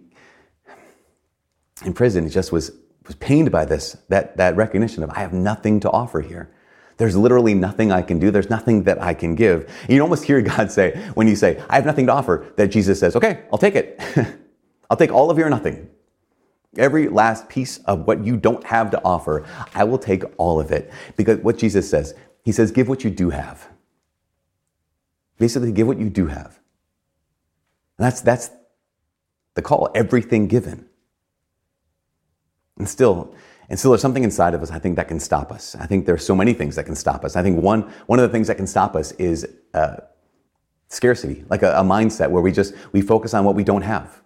in 1.84 1.94
prison, 1.94 2.22
he 2.22 2.30
just 2.30 2.52
was, 2.52 2.70
was 3.08 3.16
pained 3.16 3.50
by 3.50 3.64
this, 3.64 3.96
that, 4.08 4.36
that 4.36 4.54
recognition 4.54 5.02
of 5.02 5.10
I 5.10 5.18
have 5.18 5.32
nothing 5.32 5.80
to 5.80 5.90
offer 5.90 6.20
here. 6.20 6.53
There's 6.96 7.16
literally 7.16 7.54
nothing 7.54 7.90
I 7.90 8.02
can 8.02 8.18
do. 8.18 8.30
There's 8.30 8.50
nothing 8.50 8.84
that 8.84 9.02
I 9.02 9.14
can 9.14 9.34
give. 9.34 9.70
You 9.88 10.00
almost 10.00 10.24
hear 10.24 10.40
God 10.40 10.70
say, 10.70 10.96
when 11.14 11.26
you 11.26 11.36
say, 11.36 11.62
I 11.68 11.76
have 11.76 11.86
nothing 11.86 12.06
to 12.06 12.12
offer, 12.12 12.52
that 12.56 12.68
Jesus 12.68 13.00
says, 13.00 13.16
okay, 13.16 13.44
I'll 13.52 13.58
take 13.58 13.74
it. 13.74 14.00
I'll 14.90 14.96
take 14.96 15.12
all 15.12 15.30
of 15.30 15.38
your 15.38 15.50
nothing. 15.50 15.88
Every 16.76 17.08
last 17.08 17.48
piece 17.48 17.78
of 17.78 18.06
what 18.06 18.24
you 18.24 18.36
don't 18.36 18.64
have 18.64 18.90
to 18.92 19.02
offer, 19.04 19.46
I 19.74 19.84
will 19.84 19.98
take 19.98 20.24
all 20.38 20.60
of 20.60 20.70
it. 20.70 20.92
Because 21.16 21.38
what 21.38 21.58
Jesus 21.58 21.88
says, 21.88 22.14
He 22.44 22.52
says, 22.52 22.70
give 22.70 22.88
what 22.88 23.04
you 23.04 23.10
do 23.10 23.30
have. 23.30 23.68
Basically, 25.38 25.72
give 25.72 25.86
what 25.86 25.98
you 25.98 26.10
do 26.10 26.26
have. 26.26 26.58
And 27.98 28.06
that's, 28.06 28.20
that's 28.20 28.50
the 29.54 29.62
call, 29.62 29.90
everything 29.94 30.46
given. 30.48 30.86
And 32.78 32.88
still, 32.88 33.34
and 33.68 33.78
so 33.78 33.88
there's 33.88 34.02
something 34.02 34.24
inside 34.24 34.54
of 34.54 34.62
us, 34.62 34.70
I 34.70 34.78
think, 34.78 34.96
that 34.96 35.08
can 35.08 35.20
stop 35.20 35.50
us. 35.50 35.74
I 35.74 35.86
think 35.86 36.06
there's 36.06 36.24
so 36.24 36.34
many 36.34 36.52
things 36.52 36.76
that 36.76 36.84
can 36.84 36.94
stop 36.94 37.24
us. 37.24 37.36
I 37.36 37.42
think 37.42 37.62
one, 37.62 37.82
one 38.06 38.18
of 38.18 38.22
the 38.22 38.28
things 38.28 38.48
that 38.48 38.56
can 38.56 38.66
stop 38.66 38.94
us 38.94 39.12
is 39.12 39.46
uh, 39.72 39.96
scarcity, 40.88 41.44
like 41.48 41.62
a, 41.62 41.72
a 41.72 41.82
mindset 41.82 42.30
where 42.30 42.42
we 42.42 42.52
just, 42.52 42.74
we 42.92 43.00
focus 43.00 43.34
on 43.34 43.44
what 43.44 43.54
we 43.54 43.64
don't 43.64 43.82
have. 43.82 44.22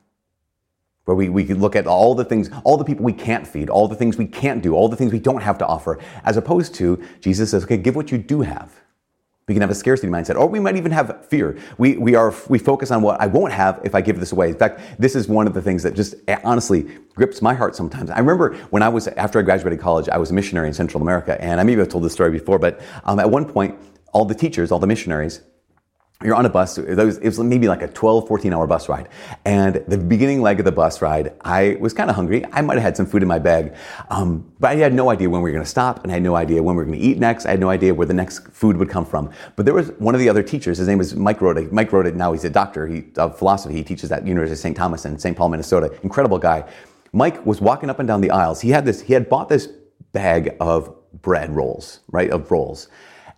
Where 1.05 1.17
we, 1.17 1.29
we 1.31 1.45
look 1.47 1.75
at 1.75 1.87
all 1.87 2.15
the 2.15 2.25
things, 2.25 2.51
all 2.65 2.77
the 2.77 2.85
people 2.85 3.05
we 3.05 3.15
can't 3.15 3.47
feed, 3.47 3.71
all 3.71 3.89
the 3.89 3.95
things 3.95 4.19
we 4.19 4.27
can't 4.27 4.63
do, 4.63 4.75
all 4.75 4.89
the 4.89 4.97
things 4.97 5.13
we 5.13 5.21
don't 5.21 5.43
have 5.43 5.57
to 5.59 5.67
offer, 5.67 5.99
as 6.25 6.37
opposed 6.37 6.75
to 6.75 7.03
Jesus 7.21 7.53
says, 7.53 7.65
okay, 7.65 7.79
give 7.79 7.97
what 7.97 8.13
you 8.13 8.19
do 8.19 8.43
have. 8.43 8.73
We 9.49 9.55
can 9.55 9.63
have 9.63 9.71
a 9.71 9.75
scarcity 9.75 10.09
mindset, 10.09 10.37
or 10.37 10.47
we 10.47 10.61
might 10.61 10.77
even 10.77 10.93
have 10.93 11.27
fear. 11.27 11.59
We, 11.79 11.97
we 11.97 12.15
are, 12.15 12.35
we 12.49 12.59
focus 12.59 12.91
on 12.91 13.03
what 13.03 13.21
I 13.21 13.27
won't 13.27 13.53
have 13.53 13.81
if 13.83 13.95
I 13.95 14.03
give 14.03 14.21
this 14.21 14.33
away. 14.33 14.51
In 14.51 14.57
fact, 14.57 14.81
this 14.99 15.17
is 15.17 15.27
one 15.27 15.47
of 15.47 15.55
the 15.55 15.63
things 15.63 15.83
that 15.83 15.95
just 15.95 16.15
eh, 16.29 16.39
honestly 16.45 16.83
grips 17.15 17.41
my 17.41 17.55
heart 17.55 17.75
sometimes. 17.75 18.11
I 18.11 18.19
remember 18.19 18.55
when 18.71 18.83
I 18.83 18.91
was, 18.91 19.09
after 19.09 19.39
I 19.39 19.43
graduated 19.43 19.81
college, 19.81 20.09
I 20.11 20.19
was 20.19 20.31
a 20.31 20.35
missionary 20.35 20.69
in 20.69 20.75
Central 20.75 21.03
America, 21.03 21.41
and 21.43 21.59
I 21.59 21.65
maybe 21.65 21.81
have 21.81 21.89
told 21.89 22.05
this 22.05 22.13
story 22.13 22.31
before, 22.31 22.59
but 22.59 22.81
um, 23.05 23.19
at 23.19 23.31
one 23.31 23.47
point, 23.47 23.79
all 24.13 24.25
the 24.25 24.35
teachers, 24.35 24.71
all 24.71 24.79
the 24.79 24.87
missionaries, 24.87 25.41
you're 26.25 26.35
on 26.35 26.45
a 26.47 26.49
bus. 26.49 26.79
It 26.79 26.97
was, 26.97 27.19
it 27.19 27.27
was, 27.27 27.39
maybe 27.39 27.69
like 27.69 27.81
a 27.81 27.87
12, 27.87 28.27
14 28.27 28.53
hour 28.53 28.67
bus 28.67 28.89
ride. 28.89 29.09
And 29.45 29.77
the 29.87 29.97
beginning 29.97 30.43
leg 30.43 30.59
of 30.59 30.65
the 30.65 30.73
bus 30.73 31.01
ride, 31.01 31.33
I 31.43 31.77
was 31.79 31.95
kind 31.95 32.11
of 32.11 32.17
hungry. 32.17 32.45
I 32.51 32.61
might 32.61 32.75
have 32.75 32.83
had 32.83 32.97
some 32.97 33.07
food 33.07 33.23
in 33.23 33.29
my 33.29 33.39
bag. 33.39 33.77
Um, 34.11 34.51
but 34.59 34.73
I 34.73 34.75
had 34.77 34.93
no 34.93 35.11
idea 35.11 35.31
when 35.31 35.43
we 35.43 35.51
were 35.51 35.53
going 35.53 35.65
to 35.65 35.71
stop 35.71 36.03
and 36.03 36.11
I 36.11 36.15
had 36.15 36.25
no 36.25 36.35
idea 36.35 36.61
when 36.61 36.75
we 36.75 36.83
were 36.83 36.87
going 36.87 36.99
to 36.99 37.05
eat 37.05 37.19
next. 37.19 37.47
I 37.47 37.51
had 37.51 37.61
no 37.61 37.71
idea 37.71 37.95
where 37.95 38.07
the 38.07 38.15
next 38.15 38.49
food 38.49 38.77
would 38.79 38.91
come 38.91 39.07
from. 39.07 39.31
But 39.55 39.65
there 39.65 39.75
was 39.75 39.91
one 39.99 40.17
of 40.17 40.21
the 40.21 40.29
other 40.29 40.43
teachers. 40.43 40.79
His 40.79 40.89
name 40.89 40.99
was 40.99 41.15
Mike 41.15 41.41
Rota. 41.41 41.69
Mike 41.71 41.93
Rota, 41.93 42.11
now 42.11 42.33
he's 42.33 42.45
a 42.45 42.51
doctor 42.51 42.89
he, 42.89 43.05
of 43.17 43.39
philosophy. 43.39 43.77
He 43.77 43.85
teaches 43.85 44.11
at 44.11 44.27
University 44.27 44.55
of 44.55 44.59
St. 44.59 44.77
Thomas 44.77 45.05
in 45.05 45.21
St. 45.21 45.37
Paul, 45.37 45.51
Minnesota. 45.51 45.97
Incredible 46.03 46.39
guy. 46.39 46.69
Mike 47.13 47.47
was 47.47 47.61
walking 47.61 47.91
up 47.91 48.01
and 48.01 48.09
down 48.09 48.23
the 48.23 48.33
aisles. 48.33 48.61
He 48.61 48.71
had 48.71 48.85
this, 48.85 49.01
he 49.01 49.13
had 49.13 49.29
bought 49.29 49.49
this 49.49 49.69
bag 50.13 50.57
of 50.59 50.93
bread 51.23 51.55
rolls, 51.55 52.01
right? 52.11 52.29
Of 52.29 52.51
rolls. 52.51 52.89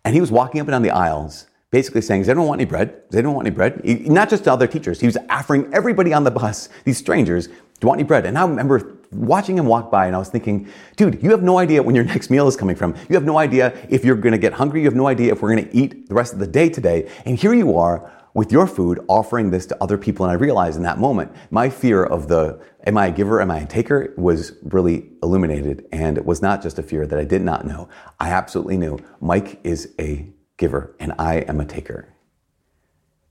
And 0.06 0.14
he 0.14 0.20
was 0.22 0.30
walking 0.30 0.62
up 0.62 0.66
and 0.66 0.72
down 0.72 0.82
the 0.82 0.92
aisles 0.92 1.46
basically 1.70 2.00
saying, 2.00 2.24
they 2.24 2.34
don't 2.34 2.46
want 2.46 2.60
any 2.60 2.68
bread? 2.68 3.08
Does 3.10 3.18
anyone 3.18 3.36
want 3.36 3.46
any 3.46 3.54
bread? 3.54 3.80
He, 3.84 3.94
not 3.94 4.28
just 4.28 4.44
to 4.44 4.52
other 4.52 4.66
teachers. 4.66 5.00
He 5.00 5.06
was 5.06 5.16
offering 5.28 5.72
everybody 5.72 6.12
on 6.12 6.24
the 6.24 6.30
bus, 6.30 6.68
these 6.84 6.98
strangers, 6.98 7.46
Do 7.46 7.54
you 7.82 7.88
want 7.88 8.00
any 8.00 8.06
bread? 8.06 8.26
And 8.26 8.36
I 8.36 8.42
remember 8.42 8.96
watching 9.12 9.56
him 9.56 9.66
walk 9.66 9.90
by 9.90 10.06
and 10.06 10.14
I 10.14 10.18
was 10.18 10.28
thinking, 10.28 10.68
dude, 10.96 11.22
you 11.22 11.30
have 11.30 11.42
no 11.42 11.58
idea 11.58 11.82
when 11.82 11.94
your 11.94 12.04
next 12.04 12.30
meal 12.30 12.48
is 12.48 12.56
coming 12.56 12.76
from. 12.76 12.94
You 13.08 13.14
have 13.14 13.24
no 13.24 13.38
idea 13.38 13.76
if 13.88 14.04
you're 14.04 14.16
going 14.16 14.32
to 14.32 14.38
get 14.38 14.52
hungry. 14.52 14.80
You 14.80 14.86
have 14.86 14.96
no 14.96 15.06
idea 15.06 15.32
if 15.32 15.42
we're 15.42 15.54
going 15.54 15.68
to 15.68 15.76
eat 15.76 16.08
the 16.08 16.14
rest 16.14 16.32
of 16.32 16.38
the 16.38 16.46
day 16.46 16.68
today. 16.68 17.10
And 17.24 17.38
here 17.38 17.54
you 17.54 17.76
are 17.76 18.12
with 18.34 18.52
your 18.52 18.66
food 18.66 19.00
offering 19.08 19.50
this 19.50 19.66
to 19.66 19.82
other 19.82 19.98
people. 19.98 20.24
And 20.24 20.30
I 20.30 20.34
realized 20.34 20.76
in 20.76 20.82
that 20.84 20.98
moment, 20.98 21.32
my 21.50 21.68
fear 21.68 22.04
of 22.04 22.28
the, 22.28 22.60
am 22.86 22.96
I 22.96 23.06
a 23.08 23.12
giver, 23.12 23.40
am 23.40 23.50
I 23.50 23.60
a 23.60 23.66
taker, 23.66 24.14
was 24.16 24.52
really 24.62 25.10
illuminated. 25.22 25.86
And 25.90 26.16
it 26.16 26.24
was 26.24 26.40
not 26.40 26.62
just 26.62 26.78
a 26.78 26.82
fear 26.82 27.06
that 27.06 27.18
I 27.18 27.24
did 27.24 27.42
not 27.42 27.66
know. 27.66 27.88
I 28.20 28.30
absolutely 28.30 28.76
knew 28.76 28.98
Mike 29.20 29.60
is 29.64 29.94
a 29.98 30.28
giver 30.60 30.94
and 31.00 31.12
I 31.18 31.36
am 31.48 31.58
a 31.60 31.64
taker. 31.64 32.06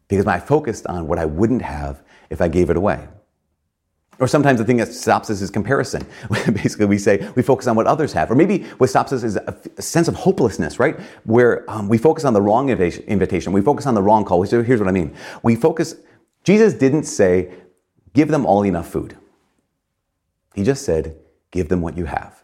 Because 0.10 0.26
I 0.26 0.40
focused 0.40 0.86
on 0.88 1.08
what 1.08 1.20
I 1.20 1.26
wouldn't 1.26 1.62
have 1.62 2.04
if 2.30 2.42
I 2.42 2.50
gave 2.50 2.70
it 2.70 2.76
away. 2.76 3.08
Or 4.20 4.28
sometimes 4.28 4.60
the 4.60 4.66
thing 4.66 4.78
that 4.78 4.92
stops 4.92 5.30
us 5.30 5.40
is 5.40 5.50
comparison. 5.50 6.06
Basically, 6.52 6.88
we 6.88 6.98
say 6.98 7.32
we 7.36 7.42
focus 7.42 7.68
on 7.68 7.78
what 7.78 7.88
others 7.88 8.12
have. 8.12 8.30
Or 8.30 8.36
maybe 8.36 8.64
what 8.80 8.90
stops 8.90 9.14
us 9.14 9.24
is 9.24 9.38
a, 9.38 9.56
sense 9.82 10.10
of 10.10 10.16
hopelessness, 10.16 10.78
right? 10.78 11.00
Where 11.24 11.64
um, 11.72 11.88
we 11.88 11.98
focus 11.98 12.26
on 12.26 12.34
the 12.34 12.42
wrong 12.42 12.70
invitation. 12.70 13.54
We 13.54 13.62
focus 13.62 13.86
on 13.86 13.94
the 13.94 14.02
wrong 14.02 14.26
call. 14.26 14.46
So 14.46 14.62
here's 14.62 14.82
what 14.82 14.90
I 14.90 14.92
mean. 14.92 15.16
We 15.42 15.56
focus, 15.56 15.96
Jesus 16.44 16.74
didn't 16.74 17.04
say, 17.04 17.54
give 18.14 18.28
them 18.28 18.46
all 18.46 18.66
enough 18.66 18.90
food. 18.90 19.16
He 20.54 20.64
just 20.64 20.84
said, 20.84 21.16
give 21.52 21.70
them 21.70 21.82
what 21.82 21.96
you 21.96 22.06
have. 22.06 22.39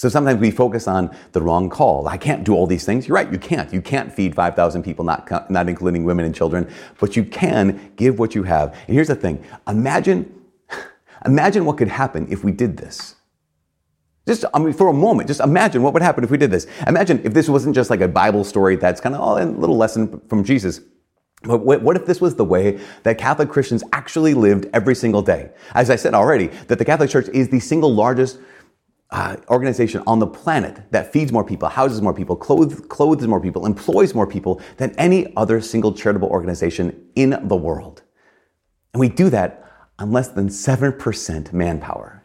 So 0.00 0.08
sometimes 0.08 0.40
we 0.40 0.50
focus 0.50 0.88
on 0.88 1.14
the 1.32 1.42
wrong 1.42 1.68
call. 1.68 2.08
I 2.08 2.16
can't 2.16 2.42
do 2.42 2.54
all 2.54 2.66
these 2.66 2.86
things. 2.86 3.06
You're 3.06 3.16
right, 3.16 3.30
you 3.30 3.38
can't. 3.38 3.70
You 3.70 3.82
can't 3.82 4.10
feed 4.10 4.34
5,000 4.34 4.82
people, 4.82 5.04
not, 5.04 5.50
not 5.50 5.68
including 5.68 6.04
women 6.04 6.24
and 6.24 6.34
children, 6.34 6.72
but 6.98 7.16
you 7.16 7.24
can 7.26 7.92
give 7.96 8.18
what 8.18 8.34
you 8.34 8.42
have. 8.44 8.72
And 8.86 8.94
here's 8.94 9.08
the 9.08 9.14
thing 9.14 9.44
imagine, 9.68 10.34
imagine 11.26 11.66
what 11.66 11.76
could 11.76 11.88
happen 11.88 12.26
if 12.30 12.42
we 12.42 12.50
did 12.50 12.78
this. 12.78 13.16
Just, 14.26 14.46
I 14.54 14.58
mean, 14.58 14.72
for 14.72 14.88
a 14.88 14.94
moment, 14.94 15.28
just 15.28 15.40
imagine 15.40 15.82
what 15.82 15.92
would 15.92 16.00
happen 16.00 16.24
if 16.24 16.30
we 16.30 16.38
did 16.38 16.50
this. 16.50 16.66
Imagine 16.86 17.20
if 17.22 17.34
this 17.34 17.50
wasn't 17.50 17.74
just 17.74 17.90
like 17.90 18.00
a 18.00 18.08
Bible 18.08 18.42
story 18.42 18.76
that's 18.76 19.02
kind 19.02 19.14
of 19.14 19.20
oh, 19.20 19.36
a 19.36 19.44
little 19.44 19.76
lesson 19.76 20.18
from 20.30 20.44
Jesus. 20.44 20.80
But 21.42 21.58
what 21.58 21.96
if 21.96 22.06
this 22.06 22.22
was 22.22 22.36
the 22.36 22.44
way 22.44 22.80
that 23.02 23.18
Catholic 23.18 23.50
Christians 23.50 23.84
actually 23.92 24.32
lived 24.32 24.66
every 24.72 24.94
single 24.94 25.20
day? 25.20 25.50
As 25.74 25.90
I 25.90 25.96
said 25.96 26.14
already, 26.14 26.46
that 26.68 26.78
the 26.78 26.86
Catholic 26.86 27.10
Church 27.10 27.28
is 27.34 27.50
the 27.50 27.60
single 27.60 27.94
largest 27.94 28.38
uh, 29.12 29.36
organization 29.48 30.02
on 30.06 30.18
the 30.18 30.26
planet 30.26 30.90
that 30.92 31.12
feeds 31.12 31.32
more 31.32 31.44
people, 31.44 31.68
houses 31.68 32.00
more 32.00 32.14
people, 32.14 32.36
clothes, 32.36 32.80
clothes 32.88 33.26
more 33.26 33.40
people, 33.40 33.66
employs 33.66 34.14
more 34.14 34.26
people 34.26 34.60
than 34.76 34.94
any 34.98 35.34
other 35.36 35.60
single 35.60 35.92
charitable 35.92 36.28
organization 36.28 37.08
in 37.16 37.36
the 37.48 37.56
world. 37.56 38.02
And 38.94 39.00
we 39.00 39.08
do 39.08 39.28
that 39.30 39.64
on 39.98 40.12
less 40.12 40.28
than 40.28 40.48
7% 40.48 41.52
manpower. 41.52 42.24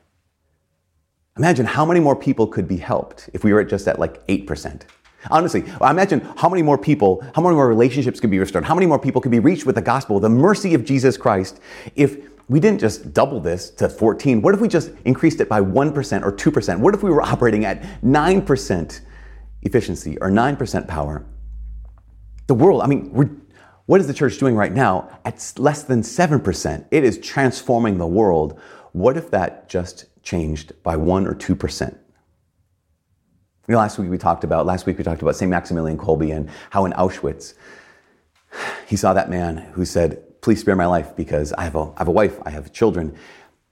Imagine 1.38 1.66
how 1.66 1.86
many 1.86 2.00
more 2.00 2.16
people 2.16 2.48
could 2.48 2.68
be 2.68 2.78
helped 2.78 3.30
if 3.34 3.44
we 3.44 3.52
were 3.52 3.64
just 3.64 3.88
at 3.88 4.00
like 4.00 4.26
8%. 4.28 4.84
Honestly, 5.32 5.64
imagine 5.82 6.22
how 6.38 6.48
many 6.48 6.62
more 6.62 6.78
people, 6.78 7.26
how 7.36 7.42
many 7.42 7.56
more 7.56 7.68
relationships 7.68 8.20
could 8.20 8.30
be 8.30 8.40
restored, 8.40 8.64
how 8.64 8.76
many 8.76 8.86
more 8.86 9.00
people 9.00 9.22
could 9.22 9.32
be 9.32 9.40
reached 9.40 9.66
with 9.66 9.76
the 9.76 9.82
gospel, 9.82 10.20
the 10.20 10.30
mercy 10.30 10.76
of 10.76 10.86
Jesus 10.86 11.18
Christ, 11.18 11.60
if 11.96 12.30
we 12.48 12.60
didn't 12.60 12.80
just 12.80 13.14
double 13.14 13.40
this 13.40 13.70
to 13.72 13.90
14. 13.90 14.42
What 14.42 14.54
if 14.54 14.62
we 14.62 14.68
just 14.68 14.92
increased 15.04 15.42
it 15.42 15.50
by 15.50 15.62
1% 15.62 16.24
or 16.24 16.32
2%? 16.32 16.80
What 16.80 16.94
if 16.94 17.02
we 17.02 17.10
were 17.10 17.22
operating 17.22 17.66
at 17.66 17.82
9% 18.04 19.02
efficiency 19.64 20.18
or 20.20 20.30
9% 20.30 20.88
power? 20.88 21.26
The 22.48 22.54
world, 22.54 22.82
I 22.84 22.88
mean, 22.88 23.10
what 23.88 24.00
is 24.00 24.08
the 24.08 24.14
church 24.14 24.38
doing 24.38 24.56
right 24.56 24.72
now 24.72 25.20
at 25.26 25.54
less 25.58 25.84
than 25.84 26.02
7%? 26.02 26.86
It 26.92 27.04
is 27.04 27.18
transforming 27.18 27.98
the 27.98 28.08
world. 28.08 28.60
What 28.92 29.18
if 29.18 29.32
that 29.32 29.68
just 29.68 30.06
changed 30.22 30.72
by 30.84 30.96
1 30.96 31.26
or 31.26 31.34
2%? 31.34 31.98
You 33.68 33.72
know, 33.74 33.80
last 33.80 33.98
week 33.98 34.12
we 34.12 34.20
talked 34.20 34.44
about 34.44 34.68
last 34.68 34.86
week 34.86 35.00
we 35.00 35.04
talked 35.04 35.24
about 35.24 35.36
St. 35.36 35.50
Maximilian 35.50 35.98
Kolbe 35.98 36.36
and 36.36 36.52
how 36.70 36.86
in 36.86 36.92
Auschwitz 36.94 37.56
he 38.88 38.96
saw 38.96 39.14
that 39.14 39.28
man 39.28 39.58
who 39.58 39.86
said, 39.86 40.22
please 40.46 40.62
spare 40.62 40.76
my 40.76 40.86
life 40.86 41.16
because 41.16 41.52
I 41.54 41.64
have 41.64 41.76
a, 41.76 41.92
I 41.96 41.98
have 41.98 42.08
a 42.08 42.12
wife, 42.12 42.40
I 42.46 42.52
have 42.52 42.72
children. 42.72 43.18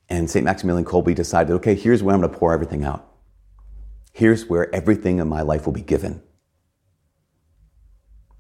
And 0.10 0.28
St. 0.28 0.44
Maximilian 0.44 0.84
Kolbe 0.84 1.14
decided, 1.14 1.54
okay, 1.54 1.76
here's 1.76 2.02
where 2.02 2.16
I'm 2.16 2.20
going 2.20 2.34
to 2.34 2.38
pour 2.38 2.52
everything 2.52 2.84
out. 2.84 3.08
Here's 4.12 4.48
where 4.48 4.74
everything 4.74 5.20
in 5.20 5.28
my 5.28 5.44
life 5.44 5.68
will 5.68 5.74
be 5.74 5.84
given. 5.84 6.24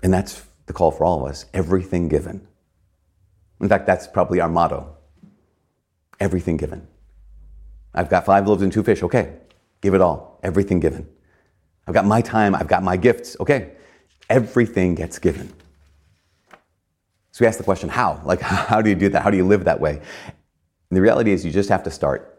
And 0.02 0.12
that's 0.12 0.44
the 0.66 0.74
call 0.74 0.90
for 0.90 1.06
all 1.06 1.24
of 1.24 1.30
us 1.30 1.46
everything 1.54 2.08
given. 2.08 2.48
In 3.62 3.70
fact, 3.70 3.86
that's 3.86 4.08
probably 4.08 4.42
our 4.42 4.50
motto 4.50 4.98
everything 6.20 6.58
given. 6.58 6.88
I've 7.94 8.10
got 8.10 8.25
five 8.25 8.48
loaves 8.48 8.63
and 8.63 8.72
two 8.72 8.82
fish. 8.82 9.04
Okay, 9.04 9.34
give 9.82 9.94
it 9.94 10.02
all. 10.02 10.40
Everything 10.42 10.80
given. 10.80 11.08
I've 11.88 11.94
got 11.94 12.06
my 12.06 12.22
time. 12.22 12.56
I've 12.56 12.68
got 12.68 12.82
my 12.82 12.98
gifts. 12.98 13.38
Okay, 13.40 13.74
everything 14.28 14.96
gets 14.96 15.20
given. 15.20 15.54
So 17.34 17.44
we 17.44 17.48
ask 17.48 17.58
the 17.58 17.63
question, 17.63 17.90
how? 17.90 18.22
Like, 18.24 18.42
how 18.72 18.82
do 18.82 18.90
you 18.90 18.96
do 18.96 19.10
that? 19.10 19.24
How 19.24 19.32
do 19.32 19.38
you 19.38 19.46
live 19.46 19.66
that 19.66 19.80
way? 19.80 19.94
And 19.94 20.98
the 20.98 21.02
reality 21.02 21.32
is, 21.32 21.44
you 21.44 21.52
just 21.52 21.70
have 21.70 21.82
to 21.84 21.92
start. 21.92 22.30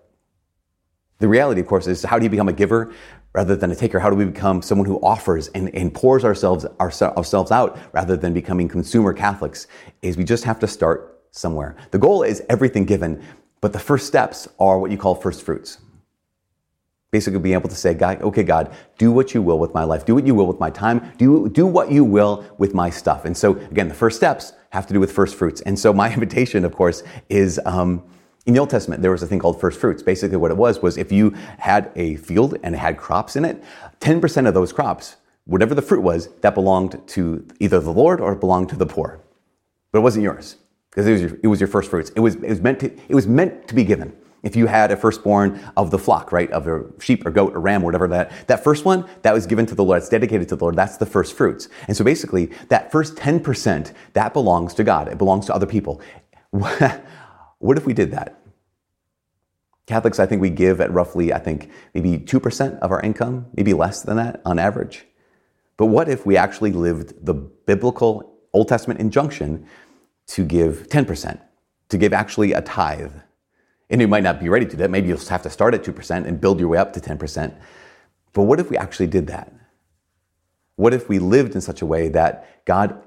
The 1.18 1.26
reality, 1.26 1.60
of 1.60 1.66
course, 1.66 1.88
is 1.88 2.04
how 2.04 2.16
do 2.18 2.24
you 2.24 2.30
become 2.30 2.48
a 2.48 2.52
giver 2.52 2.92
rather 3.32 3.56
than 3.56 3.72
a 3.72 3.74
taker? 3.74 3.98
How 3.98 4.08
do 4.08 4.14
we 4.14 4.24
become 4.24 4.62
someone 4.62 4.86
who 4.86 5.00
offers 5.00 5.48
and, 5.48 5.74
and 5.74 5.92
pours 5.92 6.24
ourselves, 6.24 6.64
ourselves 6.78 7.50
out 7.50 7.76
rather 7.92 8.16
than 8.16 8.32
becoming 8.32 8.68
consumer 8.68 9.12
Catholics? 9.12 9.66
Is 10.02 10.16
we 10.16 10.22
just 10.22 10.44
have 10.44 10.60
to 10.60 10.68
start 10.68 11.22
somewhere. 11.32 11.74
The 11.90 11.98
goal 11.98 12.22
is 12.22 12.42
everything 12.48 12.84
given, 12.84 13.20
but 13.60 13.72
the 13.72 13.80
first 13.80 14.06
steps 14.06 14.46
are 14.60 14.78
what 14.78 14.92
you 14.92 14.96
call 14.96 15.16
first 15.16 15.42
fruits 15.42 15.78
basically 17.14 17.38
being 17.38 17.54
able 17.54 17.68
to 17.68 17.76
say, 17.76 17.94
God, 17.94 18.20
okay, 18.22 18.42
God, 18.42 18.74
do 18.98 19.12
what 19.12 19.34
you 19.34 19.40
will 19.40 19.60
with 19.60 19.72
my 19.72 19.84
life. 19.84 20.04
Do 20.04 20.16
what 20.16 20.26
you 20.26 20.34
will 20.34 20.48
with 20.48 20.58
my 20.58 20.68
time. 20.68 21.12
Do, 21.16 21.48
do 21.48 21.64
what 21.64 21.92
you 21.92 22.02
will 22.02 22.44
with 22.58 22.74
my 22.74 22.90
stuff. 22.90 23.24
And 23.24 23.36
so, 23.36 23.52
again, 23.70 23.86
the 23.86 23.94
first 23.94 24.16
steps 24.16 24.52
have 24.70 24.84
to 24.88 24.92
do 24.92 24.98
with 24.98 25.12
first 25.12 25.36
fruits. 25.36 25.60
And 25.60 25.78
so 25.78 25.92
my 25.92 26.12
invitation, 26.18 26.64
of 26.64 26.74
course, 26.74 27.04
is, 27.28 27.60
um, 27.66 28.02
in 28.46 28.52
the 28.52 28.58
Old 28.58 28.68
Testament, 28.68 29.00
there 29.00 29.12
was 29.12 29.22
a 29.22 29.28
thing 29.28 29.38
called 29.38 29.60
first 29.60 29.80
fruits. 29.80 30.02
Basically, 30.02 30.36
what 30.36 30.50
it 30.50 30.56
was 30.56 30.82
was 30.82 30.98
if 30.98 31.12
you 31.12 31.30
had 31.58 31.92
a 31.94 32.16
field 32.16 32.56
and 32.64 32.74
it 32.74 32.78
had 32.78 32.96
crops 32.96 33.36
in 33.36 33.44
it, 33.44 33.62
10% 34.00 34.48
of 34.48 34.54
those 34.54 34.72
crops, 34.72 35.14
whatever 35.44 35.72
the 35.72 35.82
fruit 35.82 36.02
was, 36.02 36.26
that 36.40 36.56
belonged 36.56 37.00
to 37.10 37.46
either 37.60 37.78
the 37.78 37.92
Lord 37.92 38.20
or 38.20 38.32
it 38.32 38.40
belonged 38.40 38.70
to 38.70 38.76
the 38.76 38.86
poor. 38.86 39.20
But 39.92 40.00
it 40.00 40.02
wasn't 40.02 40.24
yours 40.24 40.56
because 40.90 41.06
it 41.06 41.12
was 41.12 41.22
your, 41.22 41.38
it 41.44 41.46
was 41.46 41.60
your 41.60 41.68
first 41.68 41.90
fruits. 41.90 42.10
It 42.16 42.20
was, 42.20 42.34
it 42.34 42.48
was 42.48 42.60
meant 42.60 42.80
to, 42.80 42.92
it 43.08 43.14
was 43.14 43.28
meant 43.28 43.68
to 43.68 43.74
be 43.76 43.84
given. 43.84 44.16
If 44.44 44.54
you 44.54 44.66
had 44.66 44.92
a 44.92 44.96
firstborn 44.96 45.60
of 45.76 45.90
the 45.90 45.98
flock, 45.98 46.30
right, 46.30 46.50
of 46.50 46.68
a 46.68 46.84
sheep 47.00 47.26
or 47.26 47.30
goat 47.30 47.54
or 47.54 47.60
ram 47.60 47.82
or 47.82 47.86
whatever 47.86 48.06
that, 48.08 48.46
that 48.46 48.62
first 48.62 48.84
one, 48.84 49.08
that 49.22 49.32
was 49.32 49.46
given 49.46 49.64
to 49.66 49.74
the 49.74 49.82
Lord, 49.82 49.98
it's 49.98 50.08
dedicated 50.08 50.48
to 50.50 50.56
the 50.56 50.64
Lord, 50.64 50.76
that's 50.76 50.98
the 50.98 51.06
first 51.06 51.34
fruits. 51.34 51.68
And 51.88 51.96
so 51.96 52.04
basically, 52.04 52.52
that 52.68 52.92
first 52.92 53.16
10%, 53.16 53.92
that 54.12 54.32
belongs 54.34 54.74
to 54.74 54.84
God. 54.84 55.08
It 55.08 55.18
belongs 55.18 55.46
to 55.46 55.54
other 55.54 55.66
people. 55.66 56.00
what 56.50 57.78
if 57.78 57.86
we 57.86 57.94
did 57.94 58.10
that? 58.12 58.38
Catholics, 59.86 60.18
I 60.18 60.26
think 60.26 60.40
we 60.40 60.50
give 60.50 60.80
at 60.80 60.92
roughly, 60.92 61.32
I 61.32 61.38
think, 61.38 61.70
maybe 61.92 62.18
2% 62.18 62.78
of 62.78 62.90
our 62.90 63.00
income, 63.00 63.46
maybe 63.54 63.74
less 63.74 64.02
than 64.02 64.16
that 64.16 64.40
on 64.44 64.58
average. 64.58 65.06
But 65.76 65.86
what 65.86 66.08
if 66.08 66.24
we 66.24 66.36
actually 66.36 66.72
lived 66.72 67.24
the 67.24 67.34
biblical 67.34 68.38
Old 68.52 68.68
Testament 68.68 69.00
injunction 69.00 69.66
to 70.28 70.44
give 70.44 70.88
10%, 70.88 71.40
to 71.88 71.98
give 71.98 72.12
actually 72.12 72.52
a 72.52 72.62
tithe? 72.62 73.12
And 73.90 74.00
you 74.00 74.08
might 74.08 74.22
not 74.22 74.40
be 74.40 74.48
ready 74.48 74.64
to 74.64 74.70
do 74.72 74.76
that. 74.78 74.90
Maybe 74.90 75.08
you'll 75.08 75.18
have 75.18 75.42
to 75.42 75.50
start 75.50 75.74
at 75.74 75.82
2% 75.82 76.26
and 76.26 76.40
build 76.40 76.58
your 76.58 76.68
way 76.68 76.78
up 76.78 76.92
to 76.94 77.00
10%. 77.00 77.54
But 78.32 78.42
what 78.42 78.58
if 78.60 78.70
we 78.70 78.76
actually 78.76 79.06
did 79.06 79.26
that? 79.28 79.52
What 80.76 80.92
if 80.92 81.08
we 81.08 81.18
lived 81.18 81.54
in 81.54 81.60
such 81.60 81.82
a 81.82 81.86
way 81.86 82.08
that 82.08 82.64
God 82.64 83.00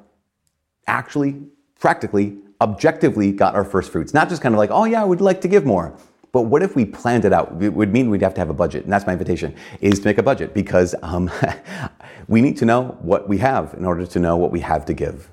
actually, 0.85 1.41
practically, 1.79 2.37
objectively 2.61 3.31
got 3.31 3.55
our 3.55 3.65
first 3.65 3.91
fruits? 3.91 4.13
Not 4.13 4.29
just 4.29 4.41
kind 4.41 4.55
of 4.55 4.59
like, 4.59 4.69
oh 4.71 4.85
yeah, 4.85 5.01
I 5.01 5.05
would 5.05 5.21
like 5.21 5.41
to 5.41 5.47
give 5.47 5.65
more. 5.65 5.97
But 6.31 6.43
what 6.43 6.61
if 6.61 6.75
we 6.75 6.85
planned 6.85 7.25
it 7.25 7.33
out? 7.33 7.61
It 7.61 7.73
would 7.73 7.91
mean 7.91 8.09
we'd 8.09 8.21
have 8.21 8.33
to 8.35 8.41
have 8.41 8.49
a 8.49 8.53
budget. 8.53 8.83
And 8.83 8.93
that's 8.93 9.05
my 9.05 9.13
invitation, 9.13 9.55
is 9.81 9.99
to 9.99 10.05
make 10.05 10.17
a 10.17 10.23
budget 10.23 10.53
because 10.53 10.93
um, 11.01 11.31
we 12.27 12.41
need 12.41 12.57
to 12.57 12.65
know 12.65 12.97
what 13.01 13.27
we 13.27 13.39
have 13.39 13.73
in 13.73 13.85
order 13.85 14.05
to 14.05 14.19
know 14.19 14.37
what 14.37 14.51
we 14.51 14.59
have 14.59 14.85
to 14.85 14.93
give. 14.93 15.29